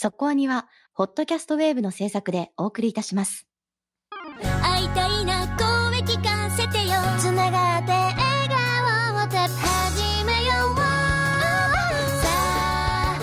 [0.00, 3.48] そこアニは、ホットキャストウェーブの制作でお送りいたします。
[4.62, 6.94] 会いたいな声聞かせてよ。
[7.18, 8.16] つながって笑
[8.48, 13.18] 顔を始めようさあ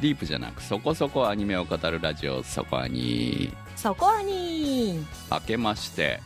[0.00, 6.22] ディープじゃなくそこそこアニメを語るラジオそこアニそこアニ明けまして。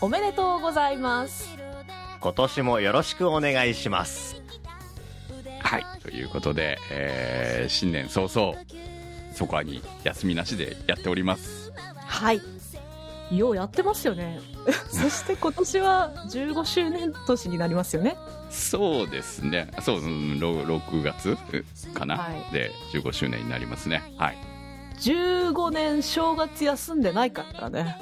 [0.00, 1.54] おめでとうございます。
[2.18, 4.45] 今年もよろしくお願いします。
[5.66, 8.56] はいということで、えー新年早々
[9.34, 11.72] そこアニ休みなしでやっております。
[11.96, 12.40] はい。
[13.32, 14.40] ようやってますよね。
[14.88, 18.16] そして今年は15周年年になりますよね。
[18.50, 19.70] そうですね。
[19.82, 21.36] そううんろ6月
[21.92, 22.52] かな、はい。
[22.52, 24.02] で15周年になりますね。
[24.16, 24.38] はい。
[25.00, 27.96] 15年正月休んでないからね。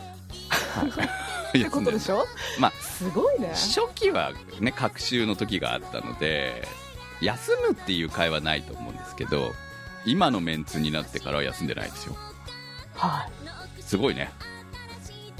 [1.48, 2.26] ってことでしょ？
[2.60, 3.48] まあすごいね。
[3.48, 6.68] 初期はね隔週の時があったので
[7.24, 9.52] 休むっていう会はないと思うんですけど
[10.04, 12.16] 今のメンツになってからは休んでないですよ。
[12.94, 13.28] は
[13.80, 14.22] すごいね。
[14.24, 14.53] い、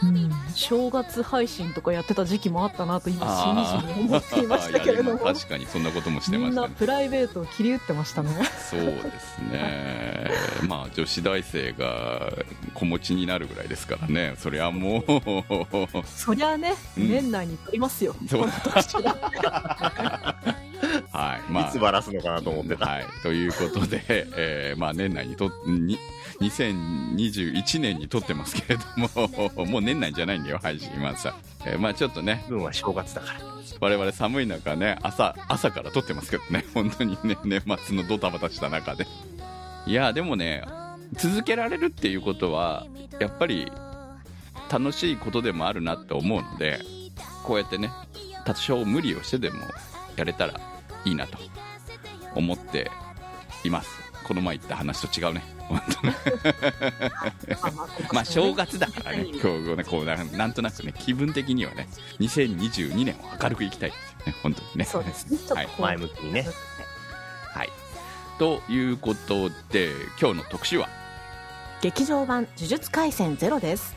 [0.02, 5.18] うん、正月配信とかやってた時期もあったなと今しみじみ思っていましたけれども。
[5.18, 6.74] 確かにそんなこともしてみんなましたね。
[6.78, 8.30] プライベートを切り打ってましたね。
[8.70, 10.30] そうですね。
[10.66, 12.32] まあ女子大生が
[12.74, 14.34] 子持ちになるぐらいですからね。
[14.36, 15.04] そりゃもう。
[16.06, 17.08] そりゃあね、うん。
[17.08, 18.16] 年内に撮りますよ。
[18.28, 18.42] そう。
[21.12, 21.68] はいまあ。
[21.68, 22.86] いつバラすのかなと思ってた。
[22.86, 25.98] はい、ということで、えーまあ、年内にとに
[26.50, 32.44] 2021年に撮ってますけれども もう年内じゃないんだよ配信今さ、えーまあちょっとね。
[32.48, 33.40] 分は正月だから。
[33.80, 39.06] 我々寒い中ね朝朝から撮ってますけどね 本当にね年末のドタバタした中で。
[39.86, 40.64] いやでもね
[41.14, 42.86] 続けられるっていうことは
[43.20, 43.70] やっぱり
[44.70, 46.80] 楽しいことでもあるなって思うので
[47.42, 47.90] こうやってね
[48.44, 49.60] 多少無理をしてでも
[50.16, 50.60] やれたら
[51.04, 51.38] いいなと
[52.34, 52.90] 思って
[53.64, 53.90] います。
[54.24, 56.14] この前言った話と違うね本当ね。
[58.12, 59.26] まあ正月だからね。
[59.26, 61.88] 今日ねこうななんとなくね気分的にはね
[62.20, 64.34] 2022年を明るくいきたいですよね。
[64.42, 64.84] 本当にね。
[64.84, 65.38] そうですね。
[65.54, 65.68] はい。
[65.78, 66.46] 前向きにね。
[67.52, 67.70] はい。
[68.38, 69.90] ということで
[70.20, 70.88] 今日の特集は？
[71.80, 73.94] 劇場版呪術廻戦ゼロです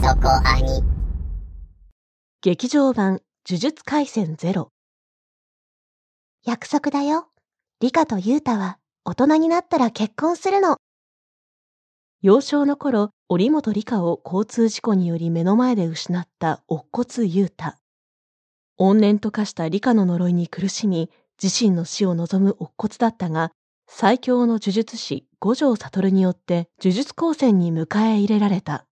[0.00, 0.82] そこアニ。
[2.42, 4.70] 劇場版呪術廻戦ゼロ
[6.44, 7.28] 約束だよ。
[7.80, 10.76] リカとユータは大人になったら結婚するの。
[12.22, 17.74] 幼少の頃折本理香を交通事故により目の前で失った乙骨雄太
[18.78, 21.10] 怨念と化した理香の呪いに苦しみ
[21.42, 23.52] 自身の死を望む乙骨だったが
[23.88, 28.87] 最強の呪術師五条悟によって呪術高専に迎え入れられた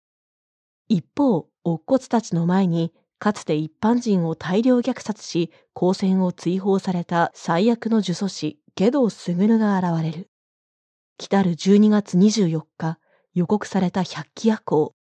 [0.89, 10.31] 一方乙骨たちの前にかつて一般人を大量虐殺し高専を追放された最悪の呪詛師下道卓が現れる。
[11.19, 12.99] 来たる12月24日
[13.35, 14.95] 予告された百鬼夜行。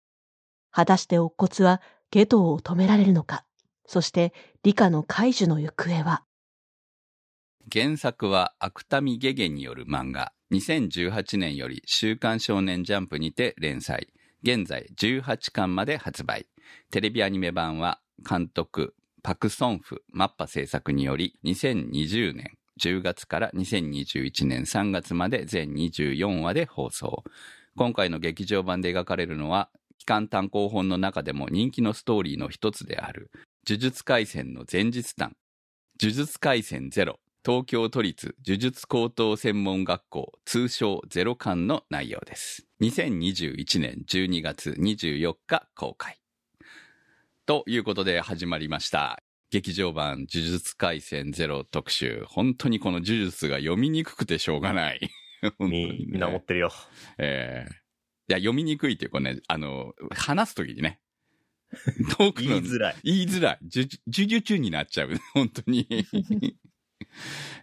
[0.71, 3.43] 果たして乙骨は下道を止められるのか？
[3.85, 4.33] そして
[4.63, 6.23] 理科の解除の行方は？
[7.71, 10.31] 原作は芥見ゲゲによる漫画。
[10.51, 14.07] 2018年より週刊少年ジャンプにて連載。
[14.43, 16.47] 現在18巻まで発売。
[16.91, 27.23] テレビアニメ版は監督パク・ソンフマッパ制作により2020年10月から2021年3月まで全24話で放送。
[27.77, 33.31] 今回の劇場版で描かれるのは期間単行本の中でも人気のストーリーの一つである
[33.65, 35.37] 呪術廻戦の前日談。
[36.01, 37.19] 呪術廻戦ゼロ。
[37.45, 42.65] 東京都立呪術高等専門学校通称ゼロ巻の内容です。
[42.81, 46.21] 2021年12月24日公開。
[47.45, 49.21] ということで始まりました。
[49.51, 52.23] 劇場版呪術廻戦ゼロ特集。
[52.29, 55.11] 本当にこの呪術が読みにくくてしょうがない。
[55.43, 56.71] 本当にねみみんな持ってるよ。
[57.17, 57.75] ええ
[58.29, 61.01] いや、読みにくいっていうかね、あの、話すときにね、
[62.17, 62.95] トークの言いづらい。
[63.03, 63.59] 言いづらい。
[63.63, 65.09] じゅ、じゅじゅちゅになっちゃう。
[65.33, 65.85] 本当に。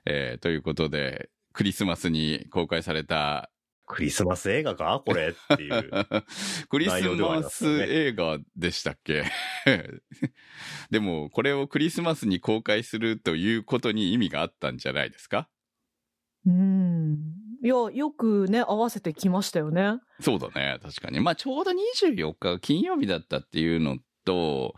[0.07, 3.51] えーということで、クリスマスに公開された、
[3.87, 5.03] クリスマス映画か？
[5.05, 5.91] これっていう。
[6.71, 9.25] クリスマス映画でしたっけ？
[10.91, 15.49] でも、これをクリスマスに公開するということに意味があったんじゃないですか？
[16.47, 17.19] うん
[17.63, 21.19] いやよくね合わせてきましたよねそうだね、確かに。
[21.21, 24.75] まあ、ちょうど24日が金曜日だったっていうのと、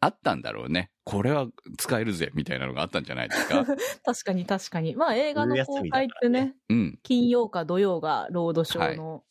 [0.00, 0.91] あったんだろうね。
[1.04, 3.64] これは使えるぜ、みたいなのがあったんじゃないですか？
[4.04, 4.94] 確かに確かに。
[4.96, 6.98] まあ映画の公開ってね、うん。
[7.02, 9.24] 金曜か土曜がロードショーの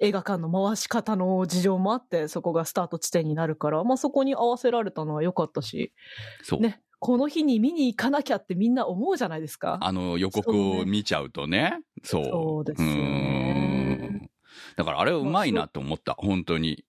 [0.00, 5.92] 映画館の回し方の事情もあって、そこがスタート地点になるから、まあそこに合わせられたのは良かったし、
[6.42, 6.60] そう。
[6.60, 9.78] ね、この日に見に行かなきゃってみんな思うじゃないですか。
[9.82, 10.50] あの予告
[10.80, 11.80] を見ちゃうとね。
[12.02, 12.24] そう。
[12.24, 14.30] そうですよねうん
[14.76, 16.14] だからあれはうまいなと思った。
[16.18, 16.84] 本当に。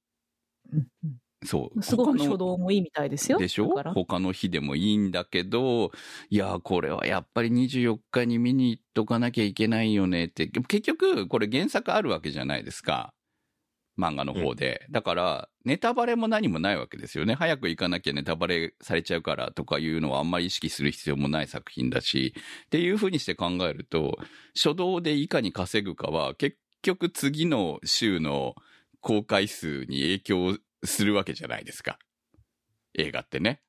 [0.73, 0.87] うん
[1.45, 1.75] そう。
[1.75, 3.37] うんすごく他の初動もいいみたいですよ。
[3.37, 3.69] でしょ？
[3.93, 5.91] 他の日でもいいんだけど、
[6.29, 10.47] いや、これはやっぱり24日に見に行っとかなきゃいけないよねって。
[10.47, 13.13] 結局、これ原作あるわけじゃないですか。
[13.97, 14.85] 漫画の方で。
[14.91, 17.33] だから、ネタバレも何もないわけですよね。
[17.33, 22.33] 早く行かなきゃネタバレされちゃうからとかいうのはあんまり意識する必要もない作品だし、
[22.65, 24.17] っていう風にして考えると、
[24.53, 28.55] 初動でいかに稼ぐかは結局次の週の
[28.99, 31.99] 公開数に影響するわけじゃないですか。
[32.97, 33.61] 映画ってね。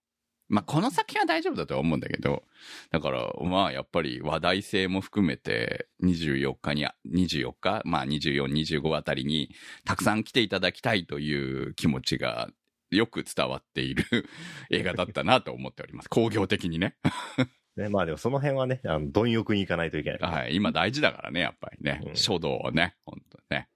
[0.48, 2.44] まあ、この作品は大丈夫だとは思うんだけど、
[2.92, 9.50] だから、まあ、やっぱり話題性も含めて、24日に、24日、まあ、24、25あたりに、
[9.84, 12.48] たくさん来ていただきたいという気持ちが、
[12.90, 14.04] よく伝わっている
[14.70, 16.08] 映画だったなと思っております。
[16.08, 16.96] 工業的にね。
[17.76, 20.18] ね、まあでもその辺はね、あの、貪欲に行かないといけない。
[20.20, 20.54] はい。
[20.54, 22.00] 今大事だからね、やっぱりね。
[22.06, 23.68] うん書道をね、本当ね。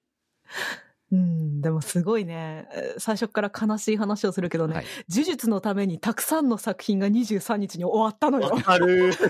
[1.12, 4.84] うん、でもすごいね、えー最初から悲しい話をするけどね、はい。
[5.10, 8.62] 呪術のためにたくさんの作品が23日に終わったのよわ。
[8.62, 9.12] かる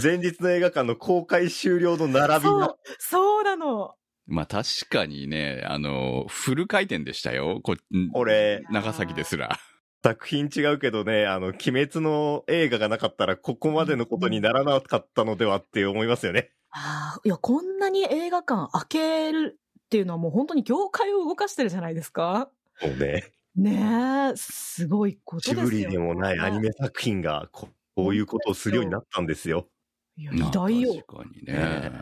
[0.00, 3.94] 前日の映画館の公開終了の並びがそう、そうなの。
[4.26, 7.60] まあ確かにね、あの、フル回転でしたよ。
[7.62, 7.76] こ
[8.14, 9.58] 俺長崎ですら。
[10.02, 16.50] 作品違うけどね、あの、鬼滅の映画がなかったらここまでのことにならなかったのではって思いますよね。
[16.76, 22.50] ああ、いや、こんなに映画館開けるっていうのはもう本当に業界を動かしてるじゃないですか。
[22.82, 29.68] もうね、ねえ、すごいことですよジブリでもないアニメ作品がここういうことをするようになったんですよ。
[30.16, 30.94] いや、まあ偉大よ。
[31.06, 31.92] 確かにねね。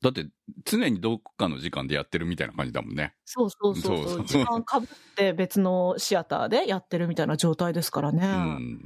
[0.00, 0.26] だって、
[0.64, 3.14] 常にどっかの時間でやってるみたいな感じだもんね。
[3.24, 4.08] そうそうそうそう。
[4.08, 8.26] そうそう時間かぶって別のシアターでやってるみたいな状態ですからね。
[8.26, 8.80] うん。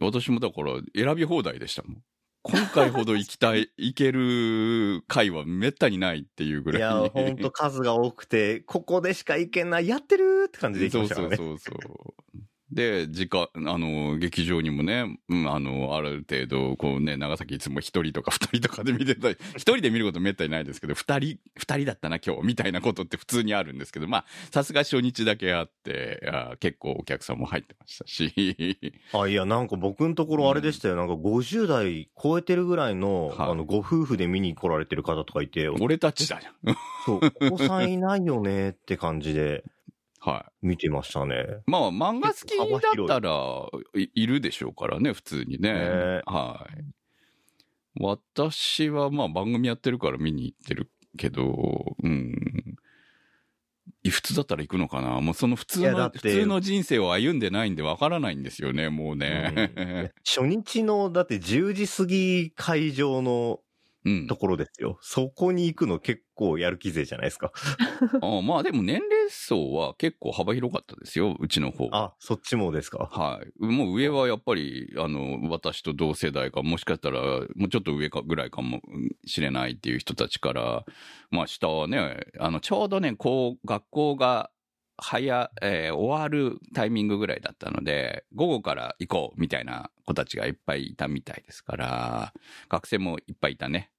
[0.00, 2.02] 私もだから、選び放題でしたもん。
[2.46, 6.80] 今回ほど行きたい、行ける回はめったにないっていうぐらい。
[6.80, 11.36] いや、ほんと数が多くて、ここでしか行けない、やってるって感じで行きそうましたからね。
[11.36, 12.40] そうそうそう。
[12.74, 30.96] で、時間、あの、劇場にもね、うん、あの、ある程度、こうね、長崎いつも一人とか二人とかで見てたり、 一人で見ることめったにないですけど、二人、二人だったな今日、みたいなことって普通にあるんですけど、まあ、さすが初日だけあって、あ結構お客さんも入ってましたし、あ、いや、なんか僕のところあれでしたよ。
[30.96, 36.76] なんか50代超えてるぐらいの、はいあの、ご夫婦で見に来られてる方とかいて、俺たちだじゃん。
[37.06, 39.62] そう、お子さんいないよねって感じで
[40.24, 40.66] はい。
[40.68, 41.58] 見てましたね。
[41.66, 42.64] まあ、漫画好きだ
[43.04, 45.72] ったらい、いるでしょうからね、普通にね。
[45.74, 46.84] ねはい。
[48.00, 52.76] 私は、まあ、番組やってるから見に行ってるけど、うん。
[54.02, 60.12] い普通だったら行くのかなもうその普通の、普通の人生を歩んでないんでわからないんですよね、もううんね。
[60.24, 63.63] 初日の、だって10時過ぎ会場のうん
[64.28, 64.36] と。
[64.36, 64.98] ころですよ。
[65.00, 67.52] そこに行くの結構やる気勢じゃないですか。
[68.20, 71.88] あまあ、でも年齢層は結構幅広かったですよ、うちの方。
[71.92, 73.08] あ、そっちもですか。
[73.10, 73.64] はい。
[73.64, 77.20] もう上はやっぱり、あの、私と同世代か、もしかしたら、
[77.54, 78.82] もうちょっと上かぐらいかも
[79.24, 80.84] しれないっていう人たちから、
[81.30, 84.50] まあ下はね、あの、ちょうどね、こう、学校が、
[84.96, 92.32] 早、えー終わるタイミングぐらいだったので、午後から行こうみたいな子たちがいっぱいいたみたいですから、
[92.68, 93.90] 学生もいっぱいいたね。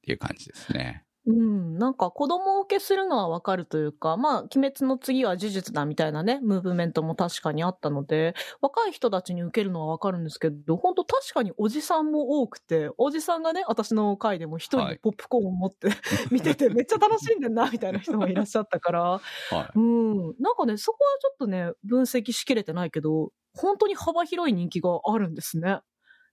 [0.00, 1.04] っていう感じですね。
[1.26, 15.90] うん、なんか子供受けするのはわかるというか、まあ、鬼滅の次は呪術だみたいなね、ムーブメントも確かにあったので、若い人たちに受けるのはわかるんですけど、本当確かにおじさんも多くて、おじさんがね、私の回でも一人はいでポップコーンを持って、
[16.32, 19.78] 見ててめっちゃ楽しんでんな、みたいな人もいらっしゃったから、はい。
[19.78, 25.80] うん、なんかね、そこはちょっとね、分析しきれてないけど、本当に幅広い人気があるんですね。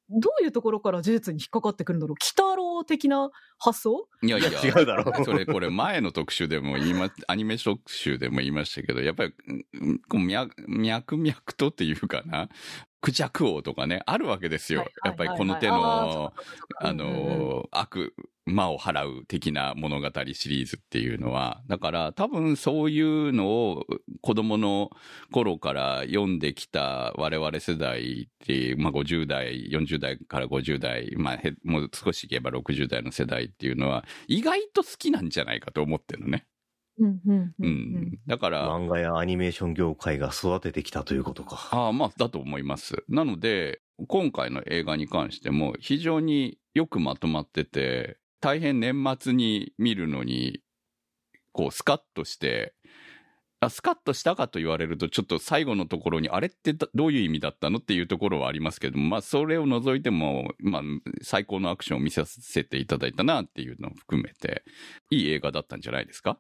[0.10, 2.14] どういうところから呪術に引っかかってくるんだろう？
[2.14, 4.08] 鬼太郎的な発想？
[4.24, 5.24] いやいや、いや違うだろ。
[5.26, 9.34] それ、これ前の特集でも言いま、アニメ特集でも言いましたけど、やっぱり、
[9.82, 12.48] うんこう脈、脈々とっていうかな、
[13.02, 14.88] クジャク王とかね、あるわけですよ。
[15.04, 16.34] やっぱりこの手の、
[16.80, 18.16] あの、悪
[18.48, 23.86] 魔を払う的な物語シリーズっていうのは、だから多分そういうのを
[24.22, 24.90] 子供の
[25.32, 36.46] 頃から読んできた我々世代っていう、まあ50代、40代から50代、まあへもう少しいけば60代の世代っていうのは、意外と好きなんじゃないかと思ってるのね。
[37.00, 38.20] うん、うん、ううんん。
[38.26, 41.70] だから、漫画やアニメーション業界が育ててきたということか。
[41.72, 43.04] ああ、まあ、だと思います。
[43.08, 50.62] なので、今回の映画に関しても非常によくまとまってて、大変年末に見るのに、
[51.52, 52.74] こう、スカッとして、
[53.60, 60.82] あスカッとしたかと言われると、ちょっと最後のところに、あれってどういう意味だったのっていうところはありますけども、まあ、それを除いても、まあ、
[61.24, 64.64] 最高のアクションを見させていただいたなっていうのを含めて、
[65.10, 66.40] いい映画だったんじゃないですか？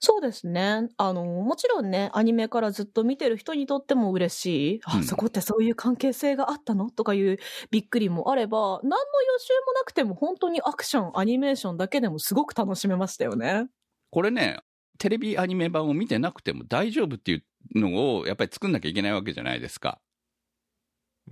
[0.00, 0.88] そうですね。
[0.96, 4.80] あの、もちろんね、アニメからずっと見てる人にとっても嬉しい。
[4.84, 6.88] あ、うんそこってそういう関係性があったの？
[6.90, 7.38] とかいう
[7.72, 13.66] びっくりもあれば、何の予習もなくても本当にアクション、アニメーションだけでもすごく楽しめましたよね。
[14.10, 14.60] これね、
[14.98, 17.36] テレビアニメ版を見てなくても大丈夫ってい
[17.74, 20.00] うのをやっぱり作んなきゃいけないわけじゃないですか。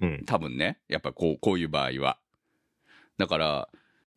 [0.03, 0.25] うん。
[0.27, 0.81] 多分ね。
[0.89, 2.19] やっぱこう、こういう場合は。
[3.17, 3.69] だから、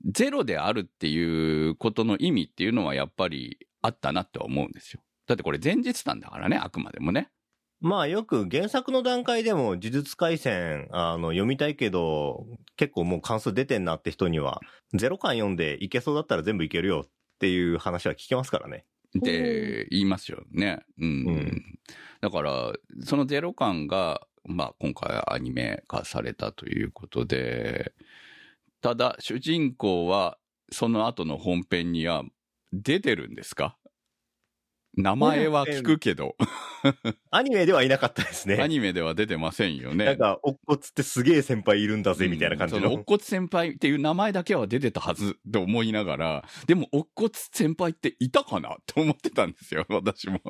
[0.06, 5.02] ゼロであるっていうことの意味っていうのはやっぱりあったなって思うんですよ。
[5.28, 7.30] だってこれ前日なんだからね、あくまでもね。
[7.82, 12.46] まあよく原作の段階でも呪術廻戦、あの、読みたいけど、
[12.76, 14.60] 結構もう関数出てんなって人には、
[14.94, 17.10] ゼロ巻読んでいけそうだったら全部いけるよっ
[17.40, 18.86] ていう話は聞けますからね。
[19.18, 20.80] って言いますよね。
[21.00, 21.26] うん。
[21.28, 21.80] うん
[22.22, 22.74] だから、
[23.06, 27.94] そのゼロ感が、まあ今回アニメ化されたということで、
[28.82, 30.38] ただ主人公は
[30.72, 32.24] その後の本編には
[32.74, 33.78] 出てるんですか？
[34.96, 36.36] 名前は聞くけど、
[37.30, 38.68] アニメではいなかったですアね。
[38.68, 40.06] ニメでは出てませんよね。
[40.06, 42.80] なんか、おっこつってすげえ先輩いるんだぜ、みたいな感じの。
[42.80, 50.42] うんその、おっこつ先輩っていう名前だけは出てたはずと思いながら、でも、おっこつ先輩っていたかなと思ってたんですよ、私も。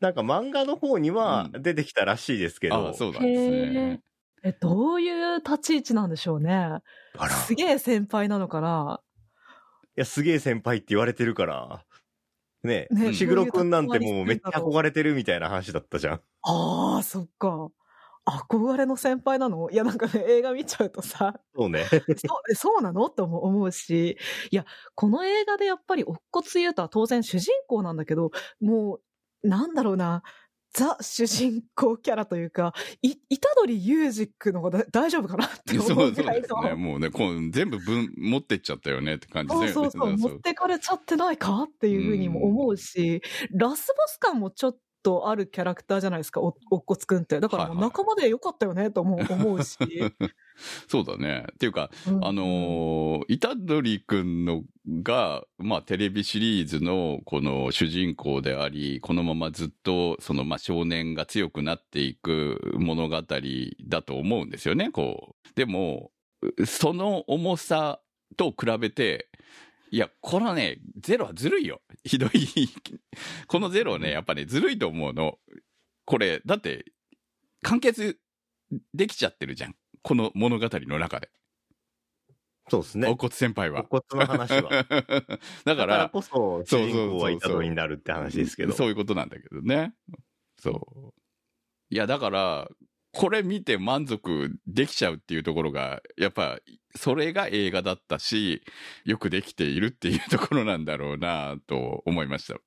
[0.00, 2.74] なんか漫画の方にはう出てきたらしいですけど。
[2.74, 4.00] ああ、そうなんですね。
[4.44, 6.80] え、どういう立ち位置なんでしょうね。
[7.46, 9.00] すげえ先輩なのかな。
[9.96, 11.84] いや、すげえ先輩って言われてるから。
[12.62, 16.22] ねねうんしぐろくんなんてもうめっちゃ憧れてるみたいな話だったじゃん。
[16.42, 17.68] ああ、そっか。
[18.24, 19.68] 憧れの先輩なの？
[19.70, 21.84] いや、なんかね、 映画見ちゃうとさ、そうね。
[21.90, 22.06] そう
[22.50, 23.10] えそうなの？
[23.10, 24.16] とも思うし、
[24.50, 28.30] いや、この映画でやっぱり、乙骨優太は当然主人公なんだけど、
[28.60, 29.00] も
[29.44, 30.22] う、なんだろうな、
[30.72, 36.42] ザ主人公キャラというか、い、虎杖裕二君の方がだ大丈夫かなってそう思うそうぐらいの。
[36.42, 36.74] ですね。
[36.74, 39.68] もうね、こう全部分持ってっちゃったよねって感じだよね。
[39.72, 43.20] そうそうそう、持ってかれちゃってないかっていうふうにも思うし、
[43.52, 47.40] ラスボス感もちょっとあるキャラクターじゃないですか、おおっこつくんって。
[47.40, 49.76] だからもうはいはい仲間でよかったよねとも思うし。
[50.88, 51.46] そうだね。
[51.52, 54.62] っていうか、うんあのー、虎杖くんの
[55.02, 63.22] が、まあ、テレビシリーズのこの主人公であり、このままずっと、その、まあ、少年が強くなっていく物語
[63.88, 65.48] だと思うんですよね、こう。
[65.54, 66.10] でも、
[66.66, 68.00] その重さ
[68.36, 69.28] と比べて、
[69.92, 71.82] いや、このね、ゼロはずるいよ。
[72.02, 72.30] ひどい。
[73.46, 75.38] このゼロね、やっぱね、ずるいと思うの。
[76.06, 76.86] これ、だって、
[77.60, 78.18] 完結
[78.94, 79.76] できちゃってるじゃん。
[80.00, 81.30] この物語の中で。
[82.70, 83.06] そうですね。
[83.06, 83.84] お骨先輩は。
[83.90, 84.70] お骨の話は。
[85.66, 88.72] だからら、こそ、主人公は板取りになるって話ですけど。
[88.72, 89.92] そういうことなんだけどね。
[90.58, 91.20] そう。
[91.90, 92.70] いや、だから、
[93.12, 96.58] これ見て満足できちゃうっていうところが、やっぱ、
[96.96, 98.62] それが映画だったし、
[99.04, 102.58] よくできているっていうところなんだろうなと思いました。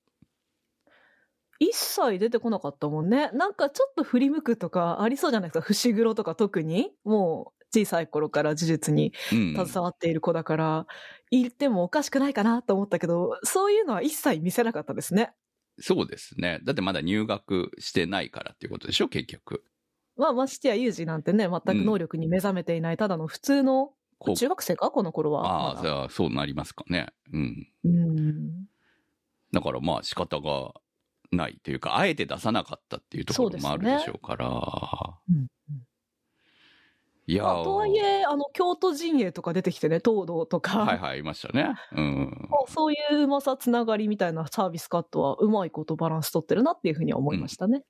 [1.60, 3.30] 一切出てこなかったもんね。
[3.32, 5.62] なんかちょっと振り向くとかありそうじゃないですか。
[5.62, 6.92] 伏黒とか特に。
[7.06, 9.66] もう小さい頃から呪術にうん。
[9.66, 10.88] 携わっている子だから、
[11.32, 15.34] 言ってもおかしくないかなと思ったけど、そういうのは一切見せなかったですね。
[15.80, 16.60] そうですね。
[16.64, 19.64] だってまだ入学してないからっていうことでしょ、結局。
[20.17, 24.91] まあ、ましてやユージなんてね、全く能力に目覚めていない、ただの普通のこう中学生か？
[24.91, 25.45] この頃は。
[25.45, 27.07] ああ、まだじゃあ、そうなりますかね。
[27.34, 27.67] うん。
[27.84, 28.65] うん。
[29.51, 30.74] だからまあ仕方が
[31.31, 34.48] ないというか、あえて出さなかったっていうところもあるでしょうから。
[34.48, 35.48] うんうん
[37.27, 40.86] いやーまあ、とはいえ、あの、京都陣営とか出てきてね、東堂とか。
[40.86, 41.74] はいはい、いましたね。
[41.93, 42.48] うん。
[42.51, 47.81] まあそういううまさつながりみたいなサービスカットはうまいことバランス取ってるなっていうふうには思いましたね。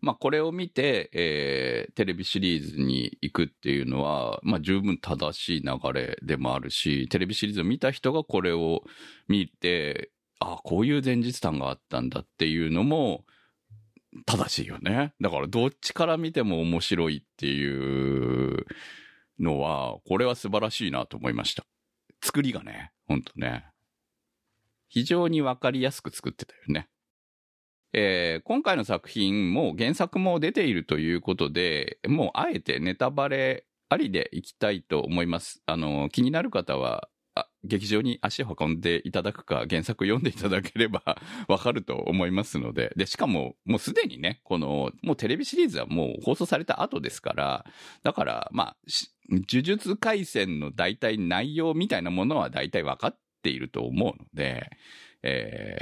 [0.00, 8.82] まあこれを見て、えーテレビシリーズに行くっていうのは、まあ十分正しい流れでもあるし、テレビシリーズを見た人がこれを
[9.28, 13.24] 見て、ああこういう前日談があったんだっていうのも
[14.26, 15.12] 正しいよね。
[15.20, 18.66] だからどっちから見ても面白いっていう
[19.38, 21.66] のは、これは素晴らしいなと思いました。
[22.22, 23.64] 作りがね、ほんとね。
[24.88, 26.88] 非常にわかりやすく作ってたよね。
[27.92, 35.62] えー今回の作品も原作も出ているということで、もうあえてネタバレありでいきたいと思います。
[35.66, 37.08] あの、気になる方は、
[37.64, 41.02] 劇場に足を運んでいただくか、原作読んでいただければ
[41.48, 47.64] わかると思いますので、で、しかも、もうすでにね、この、もうテレビシリーズはもう放送された後ですから、
[48.04, 48.76] だから、まあ、
[49.28, 54.70] 呪術回戦の大体内容みたいなものは大体分かっていると思うので、
[55.22, 55.76] え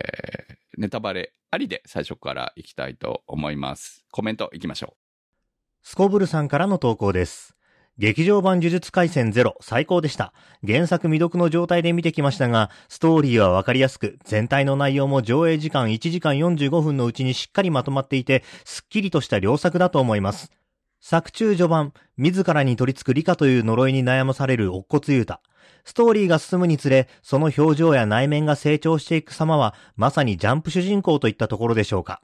[0.51, 4.05] ー、ネタバレありで最初からいきたいと思います。
[4.13, 4.97] コメントいきましょう
[5.83, 7.57] スコブルさんからの投稿です。
[7.99, 10.33] 劇場版呪術回戦ゼロ最高でした。
[10.65, 20.53] 原作未読の状態で見てきましたが、ストーリーはわかりやすく、全体の内容も上映時間1時間45分のうちにしっかりまとまっていて、すっきりとした良作だと思います。
[21.01, 25.41] 作中序盤、自らに取り付く理科という呪いに悩まされる乙骨雄太。
[25.89, 32.21] ストーリーが進むにつれ、その表情や内面が成長していく様は、まさにジャンプ主人公といったところでしょうか。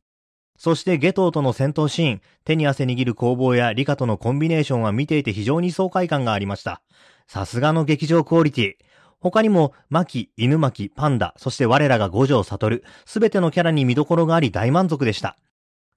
[0.59, 6.83] そしてゲトウとの戦闘シーン、手に汗握る攻防やリカとのコンビネーションは見ていて非常に爽快感がありました。
[7.27, 8.75] さすがの劇場クオリティ。
[9.19, 15.39] 他にも、マキ、犬巻、パンダ、そして我らが五条悟、すべてのキャラに見どころがあり大満足でした。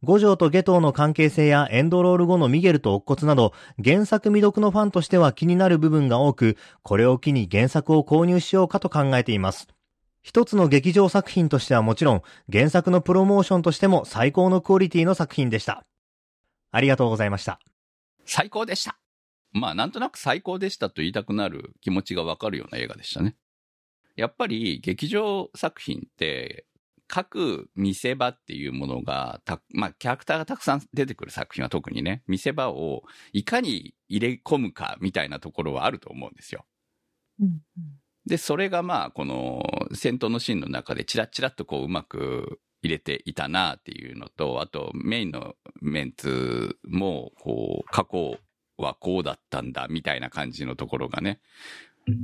[0.03, 9.67] 五条とゲトウの関係性やエンドロール後のミゲルと乙骨など、原作未読のファンとしては気になる部分が多く、これを機に原作を購入しようかと考えています。
[10.21, 15.83] 一つの劇場作品としてはもちろん、原作のプロモーションとしても最高のクオリティの作品でした。
[16.71, 17.59] ありがとうございました。
[18.23, 18.99] 最高でした。
[19.51, 23.35] まあ、なんとなく最高でしたと言いたくなる気持ちがわかるような映画でしたね。
[24.15, 26.66] やっぱり劇場作品って、
[27.07, 36.65] 各見せ場っていうものがた、まあ、キャラクターがたくさん出てくる作品は特にね、見せ場をいかに入れ込むかみたいなところはあると思うんですよ。
[37.41, 37.61] うん
[38.27, 48.37] で、それがまあ、この戦闘のシーンの中でチラッチラッとこううまく入れていたなっていうのと、あとメインのメンツも、こう、過去
[48.77, 51.39] はこうだったんだみたいな感じのところがね、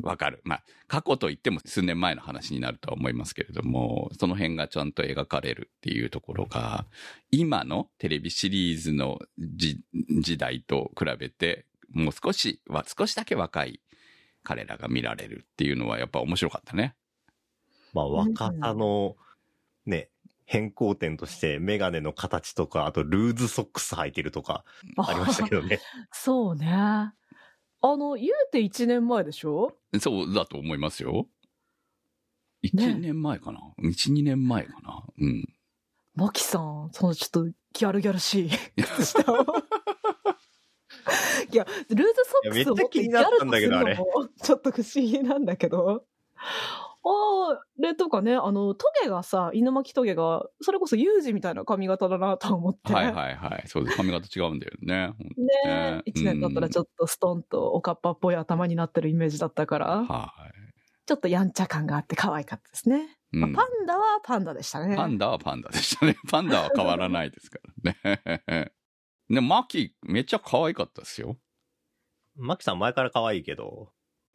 [0.02, 0.42] わかる。
[0.44, 6.86] まあ、過去といっても数年前の話になるとは思いますけれども、その辺がちゃんと描かれるっていうところが、
[7.32, 9.80] 今のテレビシリーズの時
[10.22, 13.82] 時代と比べて、もう少しは、少しだけ若い
[14.44, 16.96] 彼らが見られるっていうのはやっぱ面白かったね。
[17.94, 19.16] まあ、若さの、
[19.86, 20.10] ね、
[20.46, 24.64] 変更点として、メガネの形とか、あとルーズソックス履いてるとか、
[24.98, 25.80] ありましたけどね。
[26.12, 27.14] そうね。
[27.86, 29.76] あの、言うて1年前でしょ？
[30.00, 31.28] そうだと思いますよ。
[32.64, 35.04] ね1年前かな、?1、2年前かな？
[35.20, 35.54] うん。
[36.16, 38.50] マキさん、そのちょっとギャルギャルしい
[38.82, 39.44] 靴下を。
[41.52, 42.06] いや、ルーズソ
[42.46, 46.06] ックスを持ってギャルとするのもちょっと不思議なんだけど。
[47.06, 47.10] あ
[47.54, 52.94] あれとかね、あの、トゲがさ、犬巻トゲが、それこそユージみたいな髪型だなと思って。
[52.94, 53.64] はいはいはい。
[53.68, 53.98] そうです。
[53.98, 55.14] 髪型違うんだよね。
[55.38, 60.74] ねね一年経ったらちょっとストンとおかっぱっぽい頭になってるイメージだったから、はい。
[61.06, 63.20] ちょっとやんちゃ感があって可愛かったですね。
[63.34, 64.96] うんまあ、パンダはパンダでしたね。
[64.96, 66.16] パンダはパンダでしたね。
[66.30, 68.72] パンダは変わらないですからね。
[69.30, 71.38] で、マキ、めっちゃ可愛かったですよ。
[72.36, 73.92] マキさん前から可愛いけど、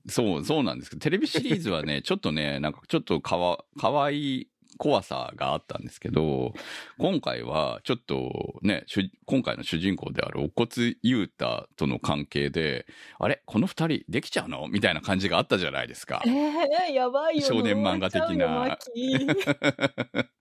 [0.08, 6.54] そう、そうなんですけど、テレビシリーズはね、 ちょっとね、なんかちょっとかわ、かわいい怖さがあったんですけど、
[6.98, 12.86] 今回はちょっとね、主今回の主人公である乙骨雄太との関係で、
[13.18, 13.42] あれ？
[13.46, 14.68] この二人できちゃうの？
[14.68, 16.90] みたいな感じがあったじゃないですかえ。
[16.90, 17.42] えやばいよ。
[17.42, 18.78] 少年漫画的な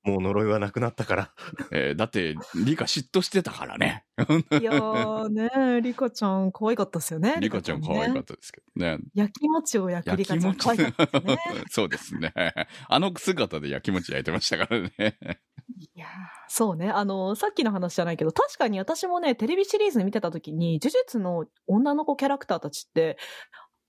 [0.04, 1.32] もう呪いはなくなったから。
[1.72, 4.06] えーだって、リカ嫉妬してたからね。
[4.26, 7.38] キいやーね、リカちゃん可愛かったですよね。
[7.40, 9.00] リカちゃん可愛かねったですけどね。
[9.14, 11.38] 焼き餅を焼くリカちゃん可愛かったですね。
[11.70, 12.34] そうですね。
[12.88, 14.92] あの姿で焼き餅焼いてましたからね。
[15.78, 16.10] いやー
[16.48, 16.90] そうね。
[16.90, 23.18] あの、さっきの話じゃないけど、確かに私もね、テレビシリーズ見てた時に、呪術の女の子キャラクターたちって、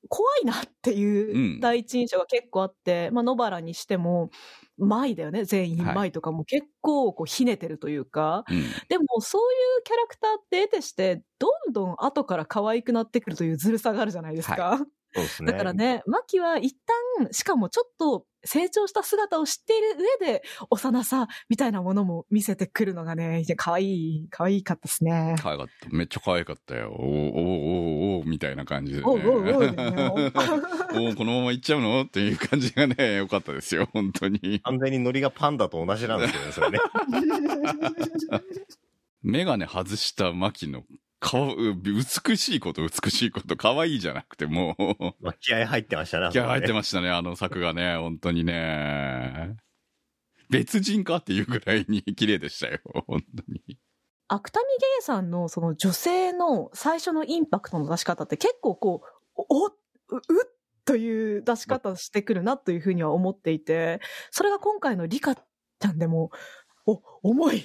[0.09, 4.31] 怖いなっていううん第一印象が結構あって、まあ、野原にしても、
[4.79, 5.45] 舞だよね。
[5.45, 8.63] 全員はい舞とかも結構こうひねてるというか、うん。
[8.89, 14.79] でもそういうキャラクターって得てして、どんどん後から可愛くなってくるというずるさがあるじゃないですか。
[15.15, 15.53] そうですね。
[15.53, 16.77] だからね、マキは一
[17.19, 25.37] 旦、しかもちょっと成長した姿を知っている上で、幼さみたいなものも見せてくるのがね、可愛い、可愛かったですね。
[25.40, 25.88] 可愛かった。
[25.90, 26.92] めっちゃ可愛かったよ。
[26.92, 29.05] おーおーおーおーみたいな感じでね。
[29.07, 30.31] おうおうおおー
[31.16, 32.03] このまま行っちゃうの？
[32.03, 33.88] っていう感じがね、 良かったですよ。
[33.92, 34.61] 本当に。
[34.62, 36.79] 完全にノリがパンダと同じなんですよね、それね。
[39.22, 40.68] メガネ外したマキ
[41.23, 46.29] の顔、美しいこと美しいこと、可愛いじゃなくてもう、 まあ、気合入ってましたね。
[46.33, 49.57] 気合入ってまましたね、あの作がね、本当にね。
[50.51, 53.79] 別人かっていうぐらいに 綺麗でしたよ、本当に。
[54.29, 59.03] 芥見ゲイさんのその女性の最初のインパクトの出し方って結構こ
[59.37, 59.71] う、お、う
[60.11, 60.23] うっ
[60.89, 64.01] という出し方してくるなというふうには思っていて、
[64.31, 66.31] それが今回のリカちゃんでも、
[66.87, 67.59] お、重い。
[67.59, 67.63] い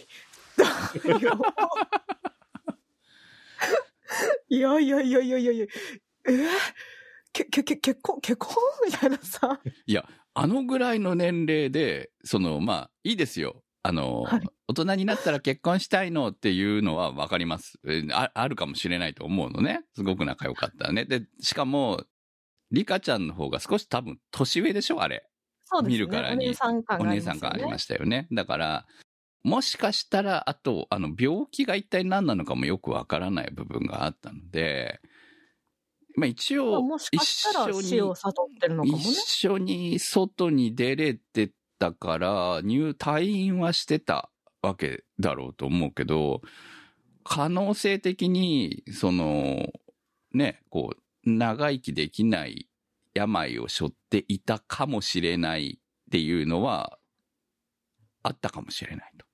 [4.49, 5.65] やいやいやいやいやいや、
[6.28, 6.47] えー、
[7.34, 8.56] け、け、け、結婚、結婚？
[8.86, 9.60] みたいなさ。
[9.86, 13.63] いや、あのぐらいの年齢で、その、まあ、いいですよ。
[13.84, 18.32] あの、はい大人になったら結婚したいのっていうのはわかりますえあ。
[18.34, 19.82] あるかもしれないと思うのね。
[19.93, 21.06] すごく仲良かったらね。
[21.06, 22.04] で、しかも、
[22.71, 25.28] リカちゃんの方が少し多分年上でしょあれ。
[25.65, 25.93] そうですね。
[25.93, 27.15] 見るからにお姉さん感ね。
[27.15, 28.28] 姉さんがありましたよね。
[28.32, 28.86] だから、
[29.43, 35.01] もしかしたら、あと、あの、病気が一体何なのかもよくわからない部分があったので、
[36.15, 39.03] まあ一応、もしかしたら一緒に死を悟ってるのかもね。
[39.03, 44.29] 一緒に外に出れてたから、入退院はしてた
[44.62, 46.41] わけだろうと思うけど、
[47.23, 49.67] 可能性的に、その、
[50.34, 52.69] ね、こう、長生きできない
[53.13, 56.97] 病を背負っていたかもしれないっていうのは、
[58.23, 59.25] あったかもしれないと。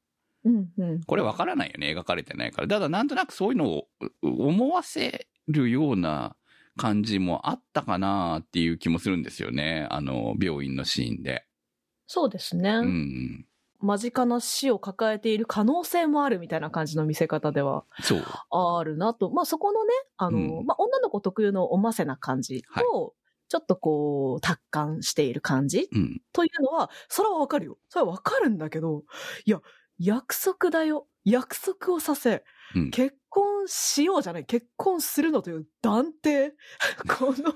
[0.45, 1.04] うんうん。
[1.04, 2.67] これわからないよね、描かれてないから。
[2.67, 6.36] ただなんとなくそういうのをう思わせるような
[6.78, 9.88] 感じもあったかなっていう気もするんですよね。
[9.89, 11.45] あの、病院のシーンで。
[12.08, 12.69] そうですね。
[12.71, 13.45] うん。
[13.82, 17.86] 間近な死を抱えている可能性もあるみたいな感じの見せ方では。
[18.49, 19.30] あるなと。
[19.32, 23.13] まあそこのね、あの、うんまあ女の子特有のおませな感じと、はい
[23.49, 26.21] ちょっとこう、達観している感じうん。
[26.34, 27.78] というのは、それはわかるよ。
[27.89, 29.06] それはわかるんだけど、
[29.45, 29.60] いや、
[30.00, 31.08] 約束だよ。
[31.26, 32.44] 約束をさせ、
[32.76, 36.54] うん結婚しようじゃない、結婚するのという断定。
[37.08, 37.54] この、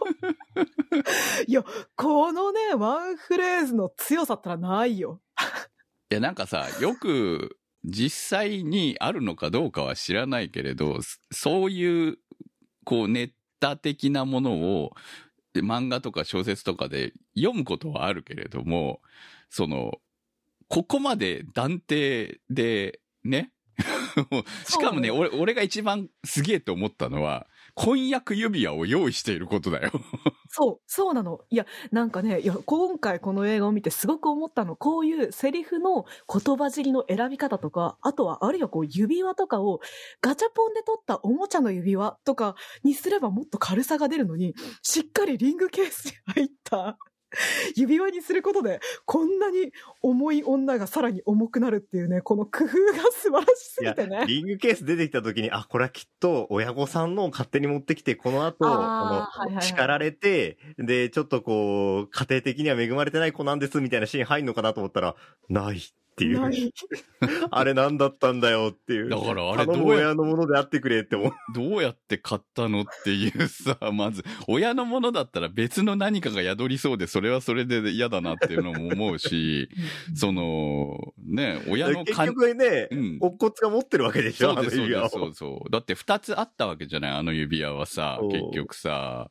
[1.48, 1.64] いや、
[1.96, 5.20] このね、ワンフレーズの強さったらないよ。
[6.12, 12.20] いや、なんかさ、よく実際にあるのかどうかは知らないけれど、そそういう、
[12.86, 14.54] こう、ネタ的なもの
[14.84, 14.92] を、
[15.54, 19.02] で漫画とか小説とかで読むことはあるけれども、
[19.50, 20.00] その、
[20.74, 23.52] ここまで断定で、ね。
[24.66, 29.92] しかもね、俺、俺が一番すげえと思ったのは、婚約指輪を用意していることだよ。
[30.50, 31.42] そう、そうなの。
[31.52, 34.76] いや、なんかね、いや、今回この映画を見てすごく思ったの。
[34.76, 39.80] こういうセリフの言葉尻の選び方とか、あとは、あるいはこう指輪とかを
[40.22, 46.98] ガチャポンで取ったおもちゃの指輪とかにすればもっと軽さが出るのに、しっかりリングケースに入った
[47.76, 52.74] 指輪にすることで、こんなに重い女がさらに重くなるっていうね、この工夫が
[53.12, 54.26] 素晴らしすぎてね。
[54.28, 65.16] リングケース出てきた時に、あ、これはきっと親御さんのを勝手に持ってきて、この後、こあーはいはい叱られて、で、ちょっとこう、家庭的には恵まれてない子なんですみたいなシーン入んのかなと思ったら、
[65.50, 65.82] ない
[66.14, 66.72] っていう。
[67.52, 69.10] あれ何だったんだよっていう。
[69.10, 71.34] だからあれどうや親のものであってくれって思う。
[71.54, 79.70] どうやって買ったのっていうさ、 まず、親のものだったら別の何かが宿りそうで、それはそれで嫌だなっていうのも思うし、
[80.14, 85.72] その、ね、親の結感局ね、うんお骨が持ってるわけでしょ、そうです、そうです、あの指輪をそうそう。
[85.72, 89.30] だって二つあったわけじゃない、あの指輪はさ、結局さ。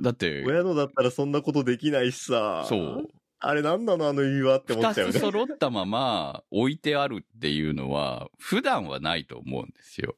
[0.00, 2.66] だって、親のだったらそんなことできないしさ。
[2.68, 3.08] そう。
[3.40, 5.20] あれなんなのあの指輪って思っ二つちゃうよね。
[5.20, 10.16] 揃ったまま置いてあるっていうのは、普段はないと思うんですよ。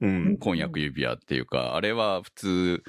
[0.00, 0.36] うん。
[0.38, 2.82] 婚約指輪っていうか、あれは普通、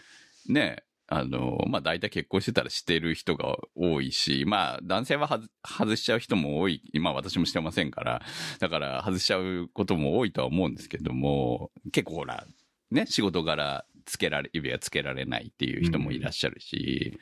[0.47, 6.81] ね、あの、まあ、大体結婚してたらしてる人が多いし、まあ、男性は外しちゃう人も多い。
[6.99, 8.21] まあ、私もしてませんから、
[8.59, 12.45] だから外しちゃうことも多いとは思うんですけども、結構ほら、
[12.91, 17.17] ね、仕事柄つけられ、指輪つけられないっていう人もいらっしゃるし、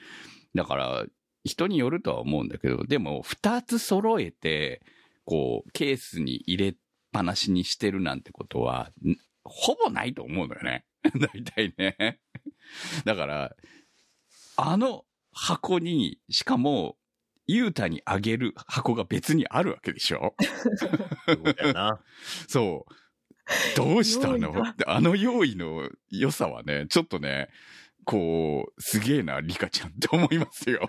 [0.55, 1.05] だから、
[1.45, 4.81] 人によるとは思うんだけど、でも、二つ揃えて、
[5.23, 6.75] こう、ケースに入れっ
[7.11, 10.85] ぱなしにしてるなんてことは、んほぼないと思うのよね。
[11.33, 12.19] 大体ね。
[13.05, 13.55] だから、
[14.57, 16.97] あの箱に、しかも、
[17.47, 20.33] ユータにあげる箱が別にあるわけでしょ？
[20.75, 20.87] そ
[21.67, 22.01] うな。
[22.49, 22.91] そう。
[23.77, 24.51] どうしたの？
[24.87, 27.49] あの用意の良さはね、ちょっとね、
[28.05, 30.87] こう、すげえな、リカちゃんって思いますよ。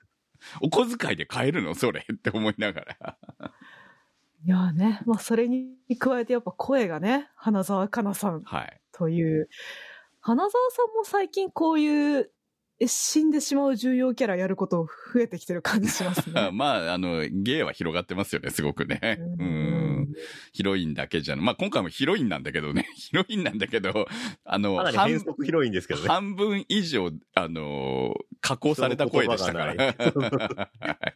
[0.60, 1.74] お小遣いで買えるの？
[1.74, 3.18] それって思いながら。
[4.44, 5.66] いやね、まあそれに
[5.98, 8.80] 加えてやっぱ声がね、花澤香菜さんはい。
[8.92, 9.48] という。
[10.20, 12.30] 花澤さんも最近こういうえ
[12.84, 16.50] 死んでしまう重要キャラやること増えてきてる感じしますね。
[16.52, 19.18] まあ、あの、芸は広がってますよね、すごくね。
[19.18, 19.46] ううん
[20.02, 20.08] ん。
[20.52, 21.40] ヒロインだけじゃん。
[21.40, 22.86] まあ、今回もヒロインなんだけどね。
[22.96, 24.06] ヒロインなんだけど、
[24.44, 26.08] あの、かなり半変則ヒロインですけどね。
[26.08, 29.96] 半分以上、あの、加工された声でしたから。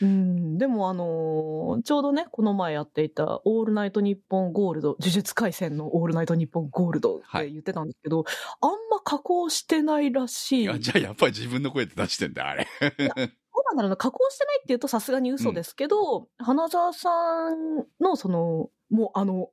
[0.00, 8.24] うん、でもあのーちょうどね、この前やっていた、オールナイトニッポンゴールド、呪術廻戦のオールナイトニッポンゴールドって言ってたんですけど、
[8.60, 10.62] あんま加工してないらしい。
[10.62, 12.66] いやじゃあやっぱり自分の声で出してんだ、あれ。
[12.80, 12.98] どう
[13.66, 17.10] なんだろうな、加工してないって言うとさすがに嘘ですけど、花澤さ
[17.50, 19.50] んのその、もうあの、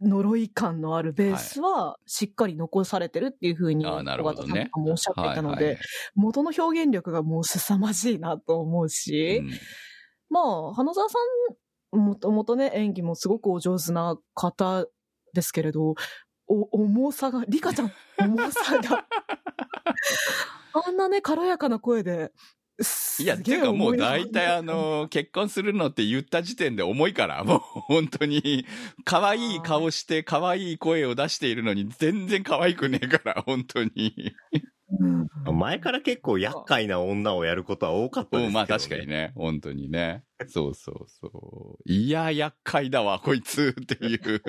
[0.00, 4.50] 呪い感のあるベースはしっかり残されてるっていうふうに、あーなるほどね。
[4.50, 5.84] 尾形さんもおっしゃっていたので、はいはい。
[6.14, 9.50] 元の表現力がもう凄まじいなと思うし、うん。
[10.30, 11.18] まあ、花澤さ
[11.94, 14.86] ん、もともとね、演技もすごくお上手な方
[15.34, 15.94] ですけれど、
[16.46, 19.06] お、重さが、リカちゃん、重さが、
[20.86, 22.59] あんなね、軽やかな声で、す
[23.18, 28.64] いや、ていうかもう大体あの、結婚するのって言った時点で重いから、 もう本当に、
[29.04, 34.34] 可愛い顔して可愛い声を出しているのに全然可愛くねえから、 本当に。
[34.98, 35.20] うん
[35.56, 38.46] 前から結構厄介な女をやることは多かったですけど、ね。
[38.48, 40.24] うん、まあ確かにね、本当にね。
[40.48, 41.92] そうそうそう。
[41.92, 44.42] いや、厄介だわ、こいつっていう。